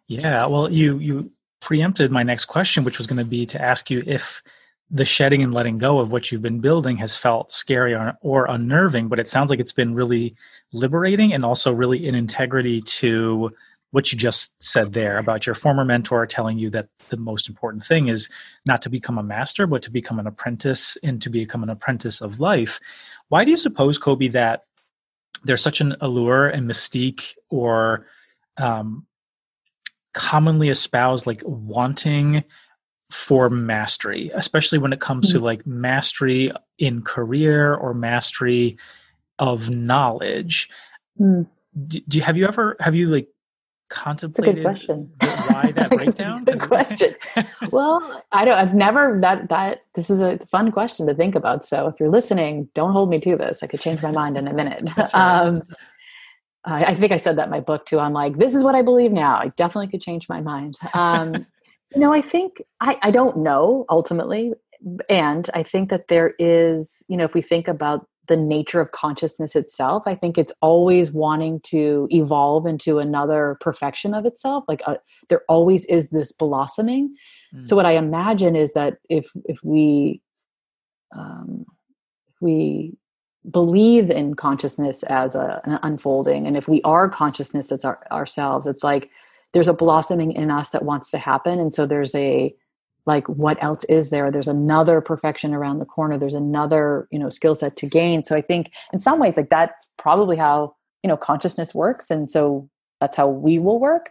[0.06, 0.46] Yeah.
[0.46, 4.04] Well, you, you preempted my next question, which was going to be to ask you
[4.06, 4.44] if
[4.92, 8.46] the shedding and letting go of what you've been building has felt scary or, or,
[8.46, 10.36] unnerving, but it sounds like it's been really
[10.72, 13.52] liberating and also really in integrity to
[13.92, 17.84] what you just said there about your former mentor telling you that the most important
[17.84, 18.28] thing is
[18.66, 22.20] not to become a master, but to become an apprentice and to become an apprentice
[22.20, 22.80] of life.
[23.28, 24.64] Why do you suppose, Coby, that
[25.44, 28.06] there's such an allure and mystique or
[28.56, 29.06] um,
[30.12, 32.42] commonly espoused like wanting
[33.10, 35.38] for mastery, especially when it comes mm-hmm.
[35.38, 38.76] to like mastery in career or mastery
[39.38, 40.68] of knowledge.
[41.20, 41.46] Mm.
[41.86, 43.28] Do, do, you have you ever have you like
[43.88, 45.12] contemplated question.
[45.20, 46.44] why that breakdown?
[46.44, 47.14] good question.
[47.70, 48.54] well, I don't.
[48.54, 49.82] I've never that that.
[49.94, 51.64] This is a fun question to think about.
[51.64, 53.62] So if you're listening, don't hold me to this.
[53.62, 54.84] I could change my mind in a minute.
[54.96, 55.14] Right.
[55.14, 55.62] Um,
[56.64, 58.00] I, I, think I said that in my book too.
[58.00, 59.36] I'm like, this is what I believe now.
[59.36, 60.76] I definitely could change my mind.
[60.94, 61.46] Um,
[61.94, 64.52] you know, I think I, I don't know ultimately.
[65.08, 68.92] And I think that there is, you know, if we think about the nature of
[68.92, 74.64] consciousness itself, I think it's always wanting to evolve into another perfection of itself.
[74.68, 74.96] Like a, uh,
[75.28, 77.14] there always is this blossoming.
[77.54, 77.66] Mm.
[77.66, 80.20] So what I imagine is that if if we
[81.16, 81.64] um,
[82.40, 82.96] we
[83.50, 88.66] believe in consciousness as a, an unfolding, and if we are consciousness as our, ourselves,
[88.66, 89.10] it's like
[89.52, 92.54] there's a blossoming in us that wants to happen and so there's a
[93.06, 94.30] like what else is there?
[94.30, 96.18] There's another perfection around the corner.
[96.18, 98.22] There's another you know skill set to gain.
[98.22, 102.10] So i think in some ways like that's probably how you know consciousness works.
[102.10, 102.68] And so
[103.00, 104.10] that's how we will work.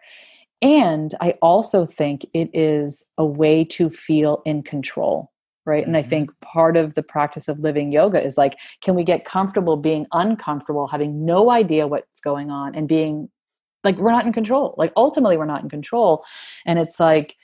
[0.62, 5.31] And i also think it is a way to feel in control
[5.67, 5.86] right?
[5.86, 6.10] And i mm-hmm.
[6.10, 10.05] think part of the practice of living yoga is like can we get comfortable being
[10.13, 13.29] uncomfortable having no idea what's going on and being
[13.86, 14.75] like we're not in control.
[14.77, 16.25] Like ultimately we're not in control.
[16.65, 17.36] And it's like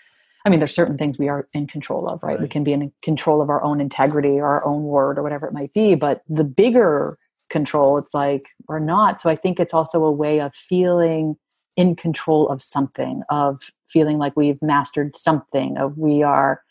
[0.46, 2.42] i mean there's certain things we are in control of right, right.
[2.42, 5.48] we can be in control of our own integrity or our own word or whatever
[5.48, 7.18] it might be but the bigger
[7.50, 9.22] control it's like we're not.
[9.22, 11.36] So i think it's also a way of feeling
[11.76, 16.62] in control of something of feeling like we've mastered something of we are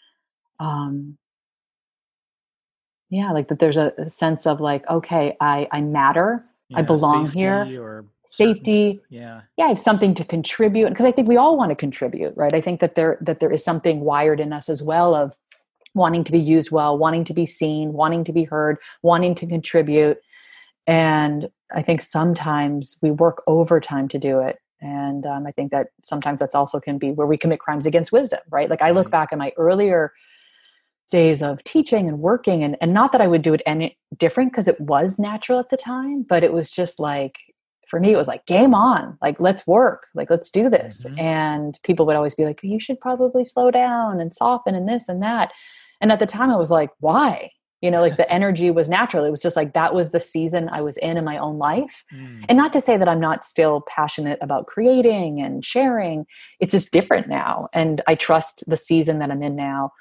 [0.58, 1.16] um
[3.08, 6.44] yeah like that there's a, a sense of like okay i i matter.
[6.68, 7.82] Yeah, i belong here.
[7.82, 9.00] or safety.
[9.10, 9.42] Yeah.
[9.56, 12.54] Yeah i have something to contribute because i think we all want to contribute right?
[12.54, 15.34] I think that there that there is something wired in us as well of
[15.94, 19.46] wanting to be used well wanting to be seen wanting to be heard wanting to
[19.46, 20.18] contribute.
[20.86, 24.58] And i think sometimes we work overtime to do it.
[24.80, 28.12] And um, i think that sometimes that's also can be where we commit crimes against
[28.12, 28.70] wisdom right?
[28.70, 30.12] Like i look back at my earlier
[31.10, 34.52] days of teaching and working and, and not that i would do it any different
[34.52, 37.36] because it was natural at the time but it was just like
[37.90, 39.18] for me it was like game on.
[39.20, 40.06] Like let's work.
[40.14, 41.04] Like let's do this.
[41.04, 41.18] Mm-hmm.
[41.18, 45.08] and people would always be like you should probably slow down and soften and this
[45.08, 45.52] and that.
[46.00, 47.50] And at the time i was like why?
[47.80, 49.24] You know like the energy was natural.
[49.24, 52.04] It was just like that was the season i was in in my own life.
[52.14, 52.44] Mm.
[52.48, 56.26] and not to say that i'm not still passionate about creating and sharing.
[56.60, 57.68] It's just different now.
[57.72, 59.92] And i trust the season that i'm in now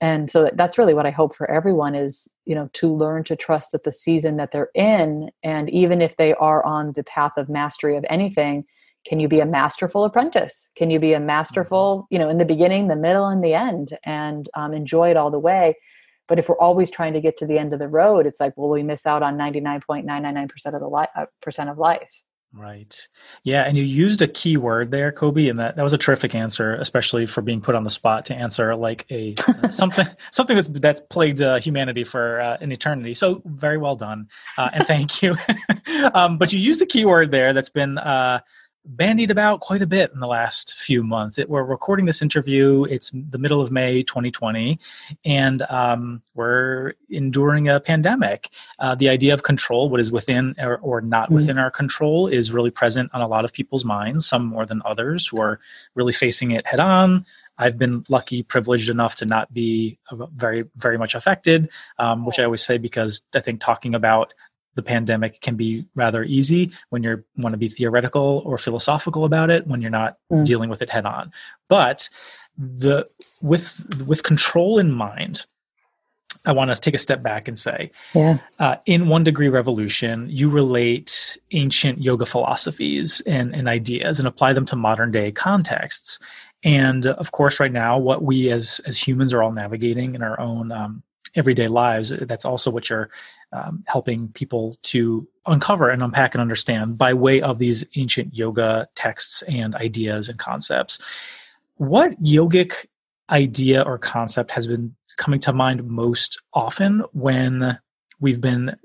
[0.00, 3.36] and so that's really what i hope for everyone is you know to learn to
[3.36, 7.32] trust that the season that they're in and even if they are on the path
[7.36, 8.64] of mastery of anything
[9.06, 10.68] can you be a masterful apprentice?
[10.76, 12.14] Can you be a masterful mm-hmm.
[12.14, 15.30] you know in the beginning the middle and the end and um, enjoy it all
[15.30, 15.76] the way?
[16.28, 18.52] But if we're always trying to get to the end of the road it's like
[18.56, 22.96] well we miss out on 99.999% of the li- uh, percent of life Right.
[23.44, 26.34] Yeah, and you used a key word there, Coby, and that, that was a terrific
[26.34, 30.56] answer, especially for being put on the spot to answer like a uh, something something
[30.56, 33.14] that's that's plagued uh, humanity for uh, an eternity.
[33.14, 35.36] So very well done, uh, and thank you.
[36.14, 38.40] um, but you used the key word there that's been uh,
[38.84, 41.38] bandied about quite a bit in the last few months.
[41.38, 42.84] It, we're recording this interview.
[42.84, 44.78] It's the middle of May 2020,
[45.24, 48.50] and um, we're enduring a pandemic.
[48.78, 51.36] Uh, the idea of control, what is within or, or not mm-hmm.
[51.36, 54.82] within our control, is really present on a lot of people's minds, some more than
[54.84, 55.60] others who are
[55.94, 57.26] really facing it head on.
[57.60, 59.98] I've been lucky, privileged enough to not be
[60.34, 64.32] very, very much affected, um, which I always say because I think talking about
[64.74, 69.50] the pandemic can be rather easy when you want to be theoretical or philosophical about
[69.50, 70.44] it when you're not mm.
[70.44, 71.32] dealing with it head on
[71.68, 72.08] but
[72.56, 73.06] the
[73.42, 75.46] with with control in mind
[76.46, 78.38] I want to take a step back and say, yeah.
[78.58, 84.54] Uh, in One Degree Revolution, you relate ancient yoga philosophies and, and ideas and apply
[84.54, 86.18] them to modern day contexts.
[86.64, 90.38] And of course, right now, what we as as humans are all navigating in our
[90.40, 91.02] own um,
[91.34, 93.10] everyday lives, that's also what you're
[93.52, 98.88] um, helping people to uncover and unpack and understand by way of these ancient yoga
[98.94, 100.98] texts and ideas and concepts.
[101.76, 102.86] What yogic
[103.30, 107.78] idea or concept has been coming to mind most often when
[108.20, 108.76] we've been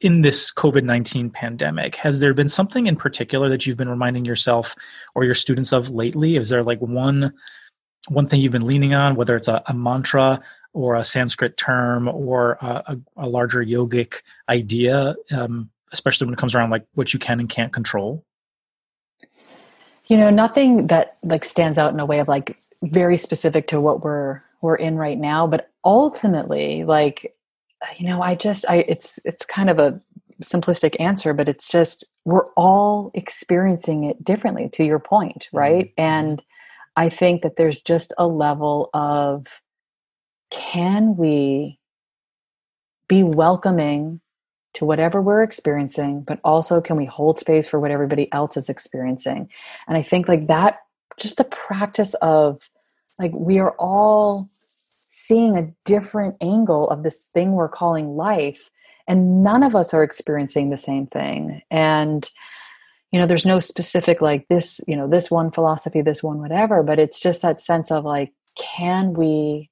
[0.00, 1.96] in this COVID 19 pandemic?
[1.96, 4.76] Has there been something in particular that you've been reminding yourself
[5.14, 6.36] or your students of lately?
[6.36, 7.32] Is there like one?
[8.08, 10.40] One thing you've been leaning on, whether it's a, a mantra
[10.78, 16.38] or a Sanskrit term or a, a, a larger yogic idea, um, especially when it
[16.38, 18.24] comes around like what you can and can't control?
[20.06, 23.80] You know, nothing that like stands out in a way of like very specific to
[23.80, 27.34] what we're we're in right now, but ultimately, like
[27.96, 30.00] you know, I just I it's it's kind of a
[30.40, 35.86] simplistic answer, but it's just we're all experiencing it differently to your point, right?
[35.86, 36.00] Mm-hmm.
[36.00, 36.42] And
[36.96, 39.46] I think that there's just a level of
[40.50, 41.78] can we
[43.08, 44.20] be welcoming
[44.74, 48.68] to whatever we're experiencing, but also can we hold space for what everybody else is
[48.68, 49.48] experiencing?
[49.86, 50.80] And I think like that,
[51.18, 52.68] just the practice of
[53.18, 54.48] like we are all
[55.08, 58.70] seeing a different angle of this thing we're calling life,
[59.08, 61.60] and none of us are experiencing the same thing.
[61.70, 62.28] And
[63.10, 66.82] you know, there's no specific like this, you know, this one philosophy, this one whatever,
[66.82, 69.70] but it's just that sense of like, can we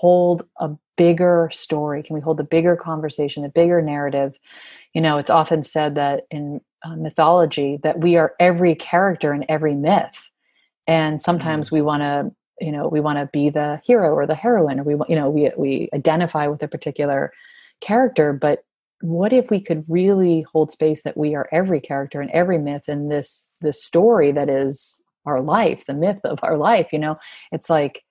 [0.00, 2.02] hold a bigger story?
[2.02, 4.38] Can we hold a bigger conversation, a bigger narrative?
[4.94, 9.44] You know, it's often said that in uh, mythology that we are every character in
[9.50, 10.30] every myth.
[10.86, 11.76] And sometimes mm-hmm.
[11.76, 12.32] we want to,
[12.64, 15.28] you know, we want to be the hero or the heroine, or we, you know,
[15.28, 17.32] we we identify with a particular
[17.82, 18.32] character.
[18.32, 18.64] But
[19.02, 22.88] what if we could really hold space that we are every character in every myth
[22.88, 26.88] in this this story that is our life, the myth of our life?
[26.90, 27.18] You know,
[27.52, 28.02] it's like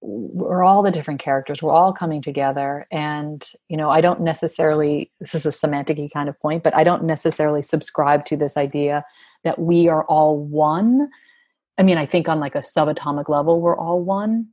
[0.00, 5.10] we're all the different characters we're all coming together and you know i don't necessarily
[5.20, 9.04] this is a semantic kind of point but i don't necessarily subscribe to this idea
[9.42, 11.08] that we are all one
[11.78, 14.46] i mean i think on like a subatomic level we're all one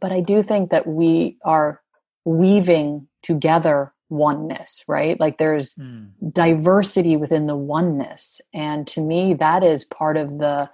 [0.00, 1.80] but i do think that we are
[2.24, 6.08] weaving together oneness right like there's mm.
[6.32, 10.68] diversity within the oneness and to me that is part of the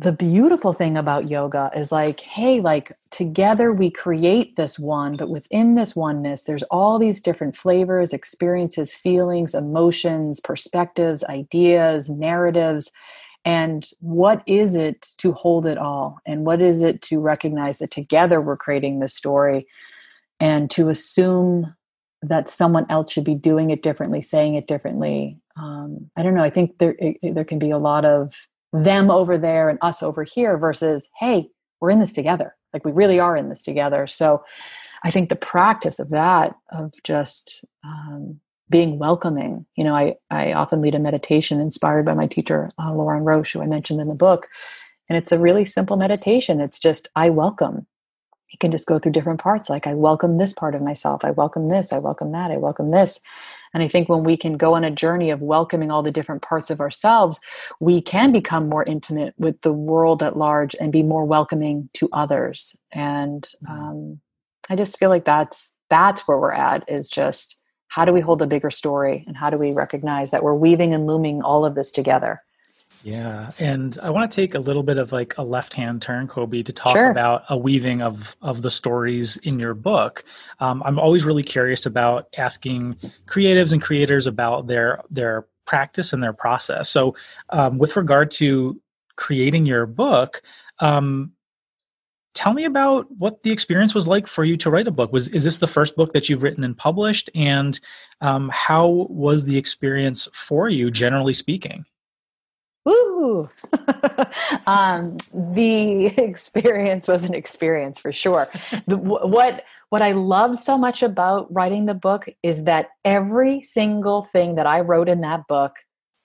[0.00, 5.28] the beautiful thing about yoga is like, hey, like together we create this one, but
[5.28, 12.90] within this oneness, there's all these different flavors, experiences, feelings, emotions, perspectives, ideas, narratives.
[13.44, 16.18] And what is it to hold it all?
[16.24, 19.66] And what is it to recognize that together we're creating this story
[20.38, 21.74] and to assume
[22.22, 25.38] that someone else should be doing it differently, saying it differently?
[25.56, 26.42] Um, I don't know.
[26.42, 30.02] I think there, it, there can be a lot of them over there and us
[30.02, 31.48] over here versus hey
[31.80, 32.54] we're in this together.
[32.74, 34.06] Like we really are in this together.
[34.06, 34.44] So
[35.04, 40.52] i think the practice of that of just um, being welcoming you know i i
[40.52, 44.08] often lead a meditation inspired by my teacher uh, Lorin Roche who i mentioned in
[44.08, 44.48] the book
[45.08, 46.60] and it's a really simple meditation.
[46.60, 47.86] It's just i welcome.
[48.52, 51.24] You can just go through different parts like i welcome this part of myself.
[51.24, 51.92] I welcome this.
[51.92, 52.50] I welcome that.
[52.50, 53.20] I welcome this
[53.72, 56.42] and I think when we can go on a journey of welcoming all the different
[56.42, 57.40] parts of ourselves,
[57.80, 62.08] we can become more intimate with the world at large and be more welcoming to
[62.12, 62.76] others.
[62.92, 63.72] And mm-hmm.
[63.72, 64.20] um,
[64.68, 67.56] I just feel like that's that's where we're at is just
[67.88, 70.94] how do we hold a bigger story and how do we recognize that we're weaving
[70.94, 72.40] and looming all of this together
[73.02, 76.64] yeah, and I want to take a little bit of like a left-hand turn, Coby,
[76.64, 77.10] to talk sure.
[77.10, 80.24] about a weaving of of the stories in your book.
[80.60, 86.22] Um, I'm always really curious about asking creatives and creators about their their practice and
[86.22, 86.90] their process.
[86.90, 87.14] So,
[87.50, 88.78] um, with regard to
[89.16, 90.42] creating your book,
[90.80, 91.32] um,
[92.34, 95.12] tell me about what the experience was like for you to write a book.
[95.12, 97.80] Was is this the first book that you've written and published, and
[98.20, 101.86] um, how was the experience for you, generally speaking?
[102.84, 103.48] Woo!
[104.66, 108.48] um, the experience was an experience for sure.
[108.86, 114.24] The, what what I love so much about writing the book is that every single
[114.32, 115.72] thing that I wrote in that book,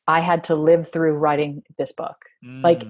[0.08, 2.16] I had to live through writing this book.
[2.46, 2.64] Mm.
[2.64, 2.84] Like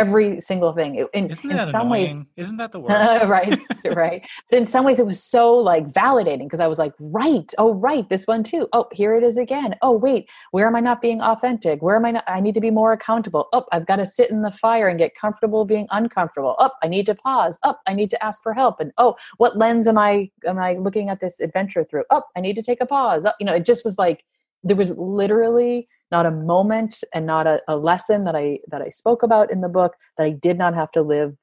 [0.00, 1.06] every single thing.
[1.14, 2.18] in, Isn't that in some annoying?
[2.18, 3.24] ways, Isn't that the worst?
[3.30, 3.58] right,
[3.94, 4.22] right.
[4.50, 7.74] But in some ways, it was so like validating because I was like, right, oh,
[7.74, 8.68] right, this one too.
[8.72, 9.74] Oh, here it is again.
[9.82, 11.82] Oh, wait, where am I not being authentic?
[11.82, 12.24] Where am I not?
[12.26, 13.48] I need to be more accountable.
[13.52, 16.56] Oh, I've got to sit in the fire and get comfortable being uncomfortable.
[16.58, 17.58] Oh, I need to pause.
[17.62, 18.80] Oh, I need to ask for help.
[18.80, 22.04] And oh, what lens am I am I looking at this adventure through?
[22.10, 23.24] Oh, I need to take a pause.
[23.26, 24.24] Oh, you know, it just was like
[24.62, 28.90] there was literally not a moment and not a, a, lesson that I that I
[28.90, 31.36] spoke about in the book that I did not have to live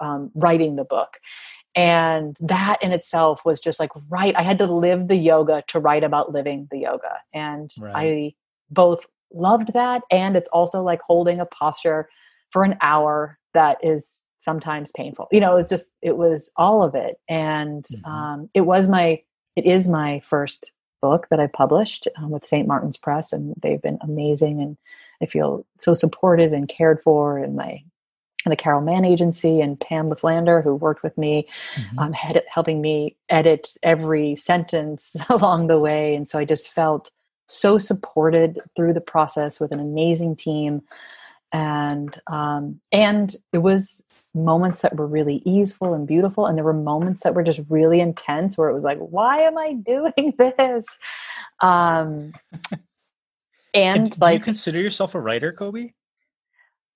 [0.00, 1.16] um, writing the book.
[1.76, 4.34] And that in itself was just like right.
[4.36, 7.94] I had to live the yoga to write about living the yoga, and right.
[7.94, 8.34] I
[8.70, 12.08] both loved that, and it's also like holding a posture
[12.50, 15.28] for an hour that is sometimes painful.
[15.30, 18.10] You know, it's just it was all of it, and mm-hmm.
[18.10, 19.22] um, it was my
[19.54, 22.66] it is my first book that I published um, with St.
[22.66, 24.60] Martin's Press, and they've been amazing.
[24.60, 24.76] And
[25.22, 27.38] I feel so supported and cared for.
[27.38, 27.82] And my
[28.44, 31.46] and the Carol Mann Agency and Pam LaFlander, who worked with me,
[31.76, 31.98] mm-hmm.
[31.98, 36.14] um, had, helping me edit every sentence along the way.
[36.14, 37.10] And so I just felt
[37.46, 40.82] so supported through the process with an amazing team
[41.52, 44.02] and um, and it was
[44.34, 48.00] moments that were really easeful and beautiful and there were moments that were just really
[48.00, 50.86] intense where it was like why am i doing this?
[51.60, 52.32] Um
[53.72, 55.94] and, do like you consider yourself a writer coby?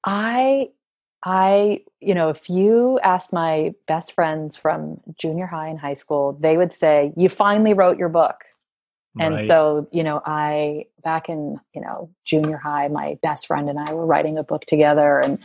[0.04, 0.68] I
[1.24, 6.36] i you know if you asked my best friends from junior high and high school
[6.40, 8.44] they would say you finally wrote your book
[9.18, 9.46] and right.
[9.46, 13.92] so, you know, I back in, you know, junior high, my best friend and I
[13.92, 15.38] were writing a book together and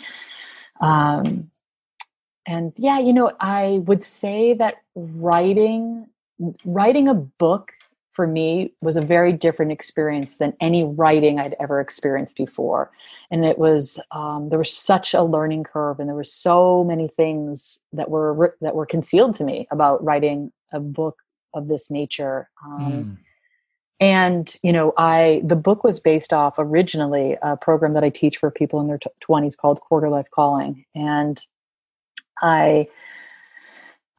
[0.82, 1.50] um
[2.48, 6.08] and yeah, you know, I would say that writing
[6.66, 7.72] writing a book
[8.14, 12.92] for me was a very different experience than any writing I'd ever experienced before.
[13.30, 17.08] And it was um, there was such a learning curve, and there were so many
[17.08, 21.22] things that were that were concealed to me about writing a book
[21.54, 22.50] of this nature.
[22.66, 23.18] Um, mm
[24.00, 28.38] and you know i the book was based off originally a program that i teach
[28.38, 30.86] for people in their t- 20s called quarter life calling.
[30.96, 31.42] And
[32.42, 32.88] i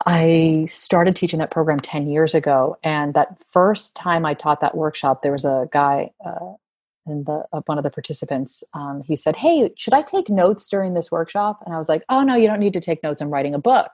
[0.07, 2.77] i started teaching that program 10 years ago.
[2.83, 6.55] And that first time i taught that workshop there was a guy uh,
[7.07, 10.69] and the uh, one of the participants um, he said hey should i take notes
[10.69, 11.63] during this workshop?
[11.65, 13.23] And i was like oh no you don't need to take notes.
[13.23, 13.93] I'm writing a book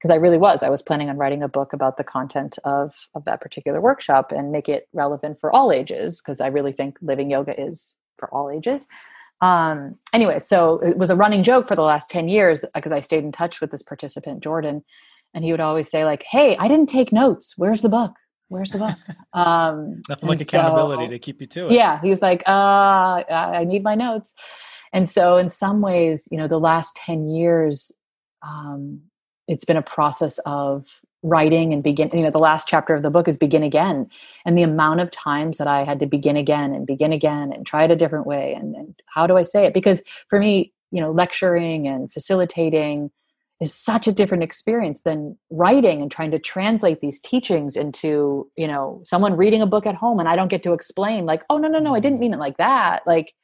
[0.00, 0.62] because I really was.
[0.62, 4.32] I was planning on writing a book about the content of of that particular workshop
[4.32, 8.32] and make it relevant for all ages because I really think living yoga is for
[8.32, 8.88] all ages.
[9.42, 13.00] Um, anyway, so it was a running joke for the last 10 years because I
[13.00, 14.84] stayed in touch with this participant, Jordan,
[15.32, 17.54] and he would always say, like, hey, I didn't take notes.
[17.56, 18.12] Where's the book?
[18.48, 18.96] Where's the book?
[19.32, 21.72] Um, Nothing like accountability so, to keep you to it.
[21.72, 22.00] Yeah.
[22.00, 24.34] He was like, uh, I need my notes.
[24.92, 27.92] And so in some ways, you know, the last 10 years,
[28.42, 29.02] um,
[29.50, 33.10] it's been a process of writing and begin you know the last chapter of the
[33.10, 34.08] book is begin again.
[34.46, 37.66] And the amount of times that i had to begin again and begin again and
[37.66, 39.74] try it a different way and, and how do i say it?
[39.74, 43.10] Because for me you know lecturing and facilitating
[43.60, 48.66] is such a different experience than writing and trying to translate these teachings into you
[48.66, 51.58] know someone reading a book at home and i don't get to explain like oh
[51.58, 52.22] no no no i didn't mm-hmm.
[52.22, 53.06] mean it like that.
[53.06, 53.34] Like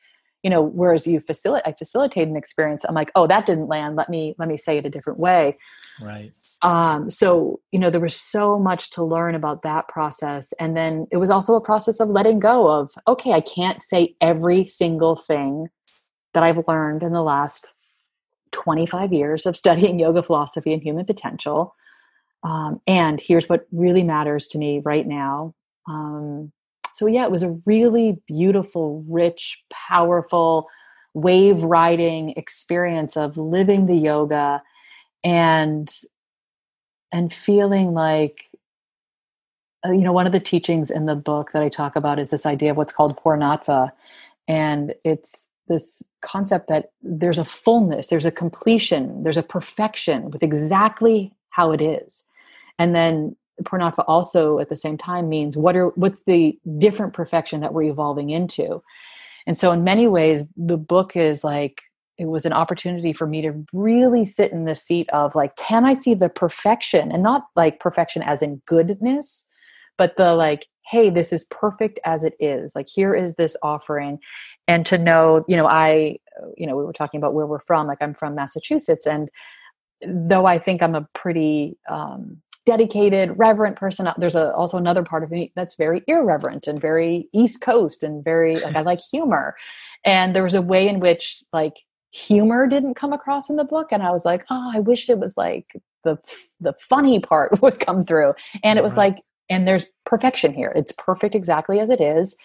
[0.47, 3.97] you know whereas you facilitate i facilitate an experience i'm like oh that didn't land.
[3.97, 5.59] Let me let me say it a different way.
[6.01, 6.33] Right.
[6.63, 11.09] Um so you know there was so much to learn about that process and then
[11.11, 15.17] it was also a process of letting go of okay i can't say every single
[15.17, 15.67] thing
[16.33, 17.73] that i've learned in the last
[18.53, 21.75] 25 years of studying yoga philosophy and human potential
[22.47, 25.55] um, and here's what really matters to me right now.
[25.89, 26.53] Um,
[26.97, 30.69] so yeah it was a really beautiful rich powerful
[31.15, 34.63] wave riding experience of living the yoga
[35.25, 35.95] and
[37.13, 38.45] and feeling like
[39.87, 42.31] uh, you know one of the teachings in the book that i talk about is
[42.31, 43.91] this idea of what's called purnatva
[44.49, 50.43] and it's this concept that there's a fullness there's a completion there's a perfection with
[50.43, 52.25] exactly how it is.
[52.79, 57.61] And then Purnatva also at the same time means what are what's the different perfection
[57.61, 58.83] that we're evolving into.
[59.47, 61.83] And so in many ways the book is like
[62.19, 65.85] it was an opportunity for me to really sit in the seat of like can
[65.85, 67.11] I see the perfection?
[67.13, 69.49] And not like perfection as in goodness
[69.97, 72.75] but the like hey this is perfect as it is.
[72.77, 74.19] Like here is this offering.
[74.69, 76.19] And to know you know I
[76.57, 77.87] you know we were talking about where we're from.
[77.87, 79.07] Like I'm from Massachusetts.
[79.07, 79.31] And
[80.03, 84.09] though I think I'm a pretty um dedicated, reverent person.
[84.19, 88.23] There's a, also another part of me that's very irreverent and very East Coast and
[88.23, 89.57] very like I like humor.
[90.05, 91.79] And there was a way in which like
[92.17, 95.19] humor didn't come across in the book and i was like oh i wish it
[95.19, 96.17] was like the
[96.61, 98.33] the funny part would come through
[98.65, 99.15] and it was right.
[99.15, 102.37] like and there's perfection here it's perfect exactly as it is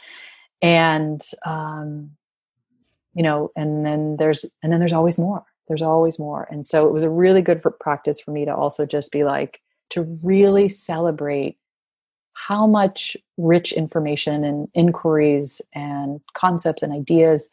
[0.61, 2.11] and um
[3.13, 6.86] you know and then there's and then there's always more there's always more and so
[6.86, 9.61] it was a really good for practice for me to also just be like
[9.92, 11.58] to really celebrate
[12.34, 17.50] how much rich information and inquiries and concepts and ideas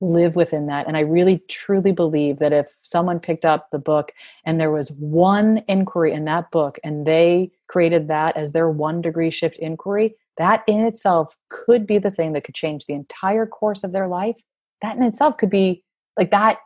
[0.00, 0.86] live within that.
[0.86, 4.12] And I really truly believe that if someone picked up the book
[4.44, 9.00] and there was one inquiry in that book and they created that as their one
[9.00, 13.46] degree shift inquiry, that in itself could be the thing that could change the entire
[13.46, 14.38] course of their life.
[14.82, 15.82] That in itself could be
[16.18, 16.58] like that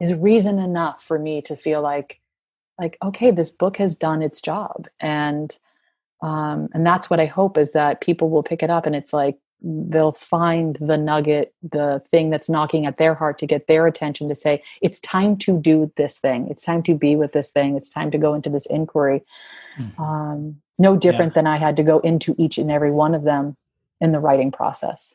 [0.00, 2.21] is reason enough for me to feel like
[2.82, 5.58] like okay this book has done its job and
[6.22, 9.12] um and that's what i hope is that people will pick it up and it's
[9.12, 13.86] like they'll find the nugget, the thing that's knocking at their heart to get their
[13.86, 16.48] attention to say, it's time to do this thing.
[16.50, 17.76] It's time to be with this thing.
[17.76, 19.22] It's time to go into this inquiry.
[19.78, 20.02] Mm-hmm.
[20.02, 21.34] Um, no different yeah.
[21.42, 23.56] than I had to go into each and every one of them
[24.00, 25.14] in the writing process.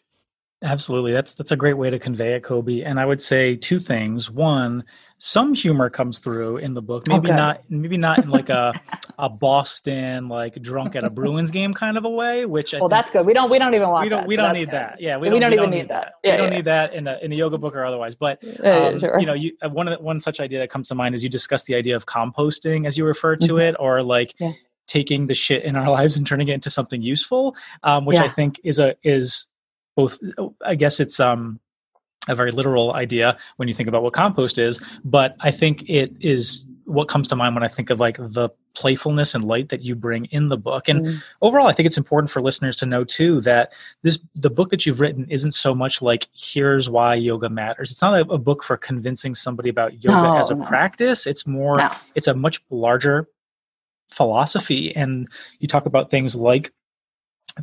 [0.64, 1.12] Absolutely.
[1.14, 2.84] That's that's a great way to convey it, Coby.
[2.84, 4.32] And I would say two things.
[4.32, 4.84] One,
[5.20, 7.08] some humor comes through in the book.
[7.08, 7.36] Maybe okay.
[7.36, 8.74] not maybe not in like a
[9.20, 12.90] a Boston like drunk at a Bruins game kind of a way, which I Well,
[12.90, 13.24] that's good.
[13.24, 14.74] We don't we don't even want we don't that, we so don't need good.
[14.74, 15.00] that.
[15.00, 15.90] Yeah, we, don't, we don't, we even need that.
[15.90, 16.14] that.
[16.24, 16.56] Yeah, we don't yeah.
[16.58, 18.16] need that in a in a yoga book or otherwise.
[18.16, 19.20] But um, sure.
[19.20, 21.24] you know, you uh, one of the, one such idea that comes to mind is
[21.24, 23.60] you discuss the idea of composting as you refer to mm-hmm.
[23.60, 24.54] it or like yeah.
[24.88, 28.28] taking the shit in our lives and turning it into something useful, um, which I
[28.28, 29.46] think is a is
[29.98, 30.22] both
[30.64, 31.60] i guess it's um
[32.30, 36.16] a very literal idea when you think about what compost is but i think it
[36.22, 39.82] is what comes to mind when i think of like the playfulness and light that
[39.82, 41.22] you bring in the book and mm.
[41.42, 43.74] overall i think it's important for listeners to know too that
[44.04, 48.02] this the book that you've written isn't so much like here's why yoga matters it's
[48.02, 50.64] not a, a book for convincing somebody about yoga no, as a no.
[50.64, 51.90] practice it's more no.
[52.14, 53.28] it's a much larger
[54.12, 55.28] philosophy and
[55.60, 56.72] you talk about things like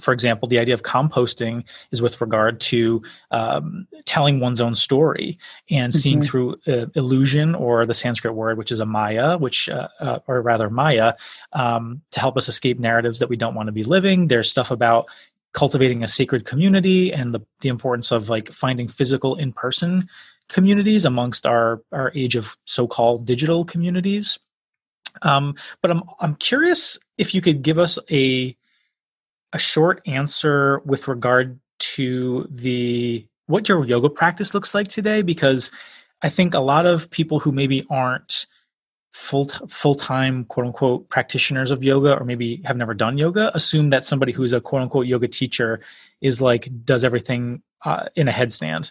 [0.01, 5.39] for example, the idea of composting is with regard to um, telling one's own story
[5.71, 5.99] and mm-hmm.
[5.99, 10.19] seeing through uh, illusion or the Sanskrit word, which is a maya, which, uh, uh,
[10.27, 11.15] or rather maya,
[11.53, 14.29] um, to help us escape narratives that we don't want to be living.
[14.29, 15.07] There's stuff about
[15.53, 20.09] cultivating a sacred community and the, the importance of like finding physical in-person
[20.49, 24.39] communities amongst our, our age of so-called digital communities.
[25.23, 28.57] Um, but I'm, I'm curious if you could give us a,
[29.55, 35.71] a short answer with regard to the what your yoga practice looks like today because
[36.23, 38.47] I think a lot of people who maybe aren't
[39.13, 43.91] full full time quote unquote practitioners of yoga or maybe have never done yoga assume
[43.91, 45.81] that somebody who's a quote unquote yoga teacher
[46.21, 48.91] is like does everything uh, in a headstand.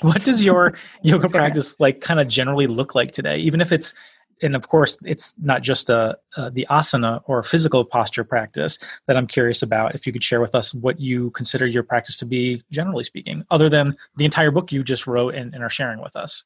[0.00, 3.38] What does your yoga practice like kind of generally look like today?
[3.38, 3.94] Even if it's
[4.42, 9.16] and of course, it's not just a, a, the asana or physical posture practice that
[9.16, 9.94] I'm curious about.
[9.94, 13.44] If you could share with us what you consider your practice to be, generally speaking,
[13.50, 16.44] other than the entire book you just wrote and, and are sharing with us.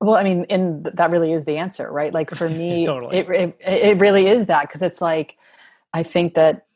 [0.00, 2.12] Well, I mean, and that really is the answer, right?
[2.12, 3.16] Like for me, totally.
[3.16, 5.36] it, it it really is that because it's like
[5.94, 6.66] I think that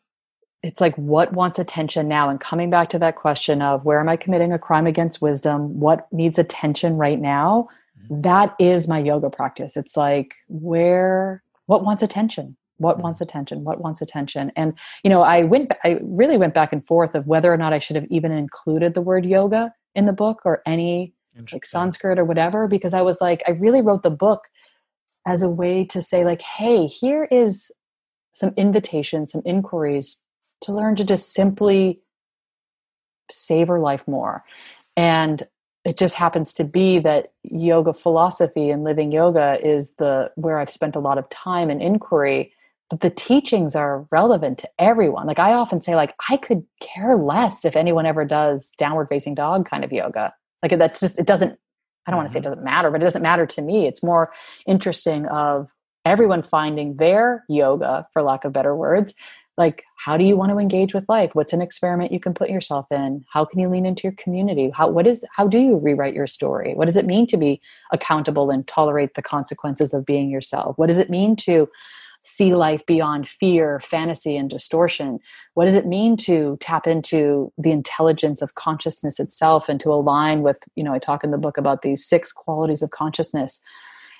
[0.62, 4.09] it's like what wants attention now and coming back to that question of where am
[4.09, 7.68] i committing a crime against wisdom what needs attention right now
[8.09, 9.76] that is my yoga practice.
[9.76, 12.57] It's like where what wants attention?
[12.78, 13.03] What mm-hmm.
[13.05, 13.64] wants attention?
[13.64, 14.51] What wants attention?
[14.57, 17.72] And you know, I went I really went back and forth of whether or not
[17.72, 21.14] I should have even included the word yoga in the book or any
[21.53, 24.42] like Sanskrit or whatever because I was like I really wrote the book
[25.26, 27.70] as a way to say like hey, here is
[28.32, 30.24] some invitations, some inquiries
[30.62, 32.01] to learn to just simply
[33.30, 34.44] savor life more.
[34.96, 35.46] And
[35.85, 40.70] it just happens to be that yoga philosophy and living yoga is the where I've
[40.70, 42.53] spent a lot of time and inquiry
[42.91, 45.26] but the teachings are relevant to everyone.
[45.26, 49.37] Like I often say like I could care less if anyone ever does downward facing
[49.37, 50.35] dog kind of yoga.
[50.62, 51.57] Like that's just it doesn't
[52.07, 52.51] I don't want to say it mm-hmm.
[52.51, 53.87] doesn't matter but it doesn't matter to me.
[53.87, 54.33] It's more
[54.66, 55.70] interesting of
[56.05, 59.14] everyone finding their yoga for lack of better words
[59.57, 61.34] like how do you want to engage with life?
[61.34, 63.24] What's an experiment you can put yourself in?
[63.28, 64.70] How can you lean into your community?
[64.70, 66.74] How what is how do you rewrite your story?
[66.74, 67.61] What does it mean to be
[67.92, 70.78] accountable and tolerate the consequences of being yourself?
[70.78, 71.68] What does it mean to
[72.22, 75.18] see life beyond fear fantasy and distortion?
[75.55, 80.42] What does it mean to tap into the intelligence of consciousness itself and to align
[80.42, 83.61] with you know i talk in the book about these six qualities of consciousness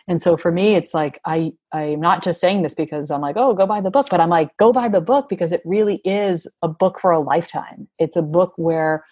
[0.09, 3.37] and so for me, it's like I I'm not just saying this because I'm like,
[3.37, 5.97] oh, go buy the book, but I'm like, go buy the book because it really
[6.05, 7.89] is a book for a lifetime.
[7.99, 9.05] It's a book where,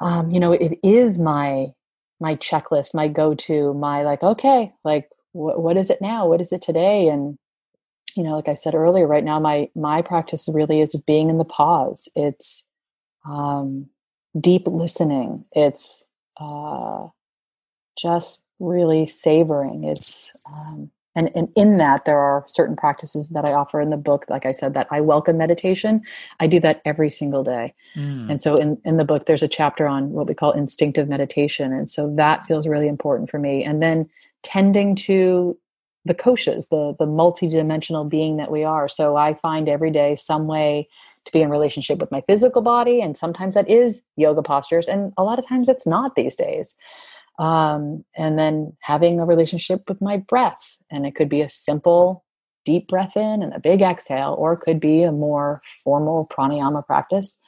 [0.00, 1.68] um, you know, it is my
[2.20, 6.26] my checklist, my go to, my like, okay, like wh- what is it now?
[6.28, 7.08] What is it today?
[7.08, 7.38] And
[8.16, 11.30] you know, like I said earlier, right now my my practice really is, is being
[11.30, 12.08] in the pause.
[12.16, 12.66] It's
[13.26, 13.88] um,
[14.40, 15.44] deep listening.
[15.52, 16.08] It's
[16.40, 17.08] uh,
[17.98, 19.84] just really savoring.
[19.84, 23.96] It's um, and, and in that there are certain practices that i offer in the
[23.96, 26.00] book like i said that i welcome meditation.
[26.40, 27.74] I do that every single day.
[27.96, 28.30] Mm.
[28.30, 31.72] and so in, in the book there's a chapter on what we call instinctive meditation
[31.72, 33.64] and so that feels really important for me.
[33.64, 34.08] And then
[34.42, 35.58] tending to
[36.04, 38.88] the koshas the the multidimensional being that we are.
[38.88, 40.88] So i find every day some way
[41.24, 45.12] to be in relationship with my physical body and sometimes that is yoga postures and
[45.16, 46.74] a lot of times it's not these days
[47.38, 50.76] um, and then having a relationship with my breath.
[50.90, 52.24] And it could be a simple
[52.64, 56.86] deep breath in and a big exhale, or it could be a more formal pranayama
[56.86, 57.40] practice.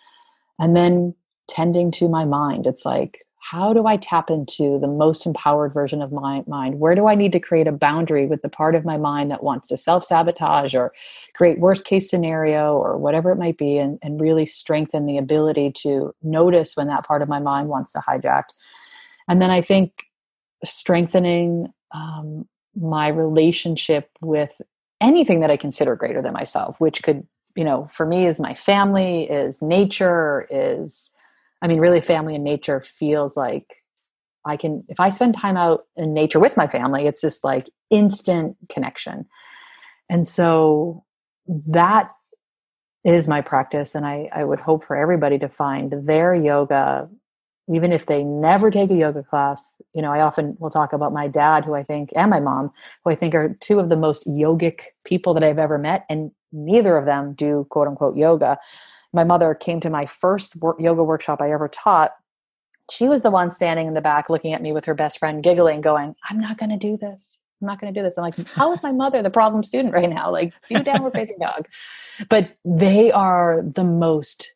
[0.58, 1.14] And then
[1.48, 2.66] tending to my mind.
[2.66, 6.80] It's like, how do I tap into the most empowered version of my mind?
[6.80, 9.42] Where do I need to create a boundary with the part of my mind that
[9.42, 10.94] wants to self sabotage or
[11.34, 15.72] create worst case scenario or whatever it might be, and, and really strengthen the ability
[15.82, 18.44] to notice when that part of my mind wants to hijack
[19.28, 20.04] and then i think
[20.64, 24.60] strengthening um, my relationship with
[25.00, 28.54] anything that i consider greater than myself which could you know for me is my
[28.54, 31.10] family is nature is
[31.62, 33.74] i mean really family and nature feels like
[34.46, 37.68] i can if i spend time out in nature with my family it's just like
[37.94, 39.26] instant connection.
[40.10, 41.04] And so
[41.68, 42.10] that
[43.04, 47.06] is my practice and i i would hope for everybody to find their yoga
[47.72, 51.12] even if they never take a yoga class you know i often will talk about
[51.12, 52.70] my dad who i think and my mom
[53.04, 56.30] who i think are two of the most yogic people that i've ever met and
[56.54, 58.58] neither of them do quote unquote yoga.
[59.12, 62.12] My mother came to my first work, yoga workshop i ever taught.
[62.90, 65.42] She was the one standing in the back looking at me with her best friend
[65.42, 67.40] giggling going i'm not going to do this.
[67.60, 68.16] I'm not going to do this.
[68.16, 70.30] I'm like how is my mother the problem student right now?
[70.30, 71.66] Like do downward facing dog.
[72.28, 74.52] But they are the most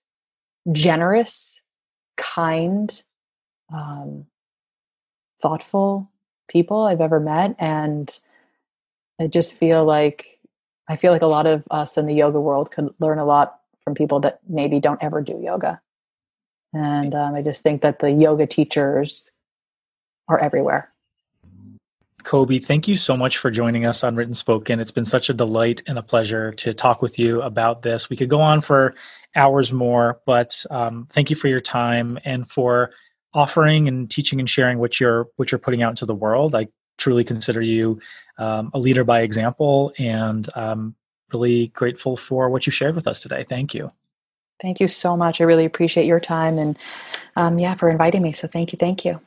[0.71, 1.61] generous
[2.19, 3.03] kind,
[3.73, 4.27] um,
[5.41, 6.11] thoughtful
[6.49, 7.57] people I've ever met.
[7.59, 8.11] And
[9.19, 10.39] I just feel like
[10.89, 13.61] I feel like a lot of us in the yoga world could learn a lot
[13.83, 15.81] from people that maybe don't ever do yoga.
[16.73, 19.31] And um, I just think that the yoga teachers
[20.29, 20.93] are everywhere.
[22.29, 24.81] Coby, thank you so much for joining us on Written Spoken.
[24.81, 28.11] It's been such a delight and a pleasure to talk with you about this.
[28.11, 28.95] We could go on for
[29.35, 32.91] hours more, but um, thank you for your time and for
[33.33, 36.55] offering and teaching and sharing what you're what you're putting out into the world.
[36.55, 36.69] I
[36.99, 37.99] truly consider you
[38.37, 40.97] um, a leader by example, and I'm
[41.33, 43.47] really grateful for what you shared with us today.
[43.49, 43.91] Thank you.
[44.61, 45.41] Thank you so much.
[45.41, 46.77] I really appreciate your time and
[47.37, 48.33] um, yeah, for inviting me.
[48.33, 48.77] So thank you.
[48.77, 49.19] Thank you.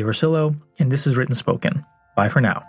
[0.00, 1.84] I'm Ursillo, and this is Written Spoken.
[2.16, 2.64] Bye for now.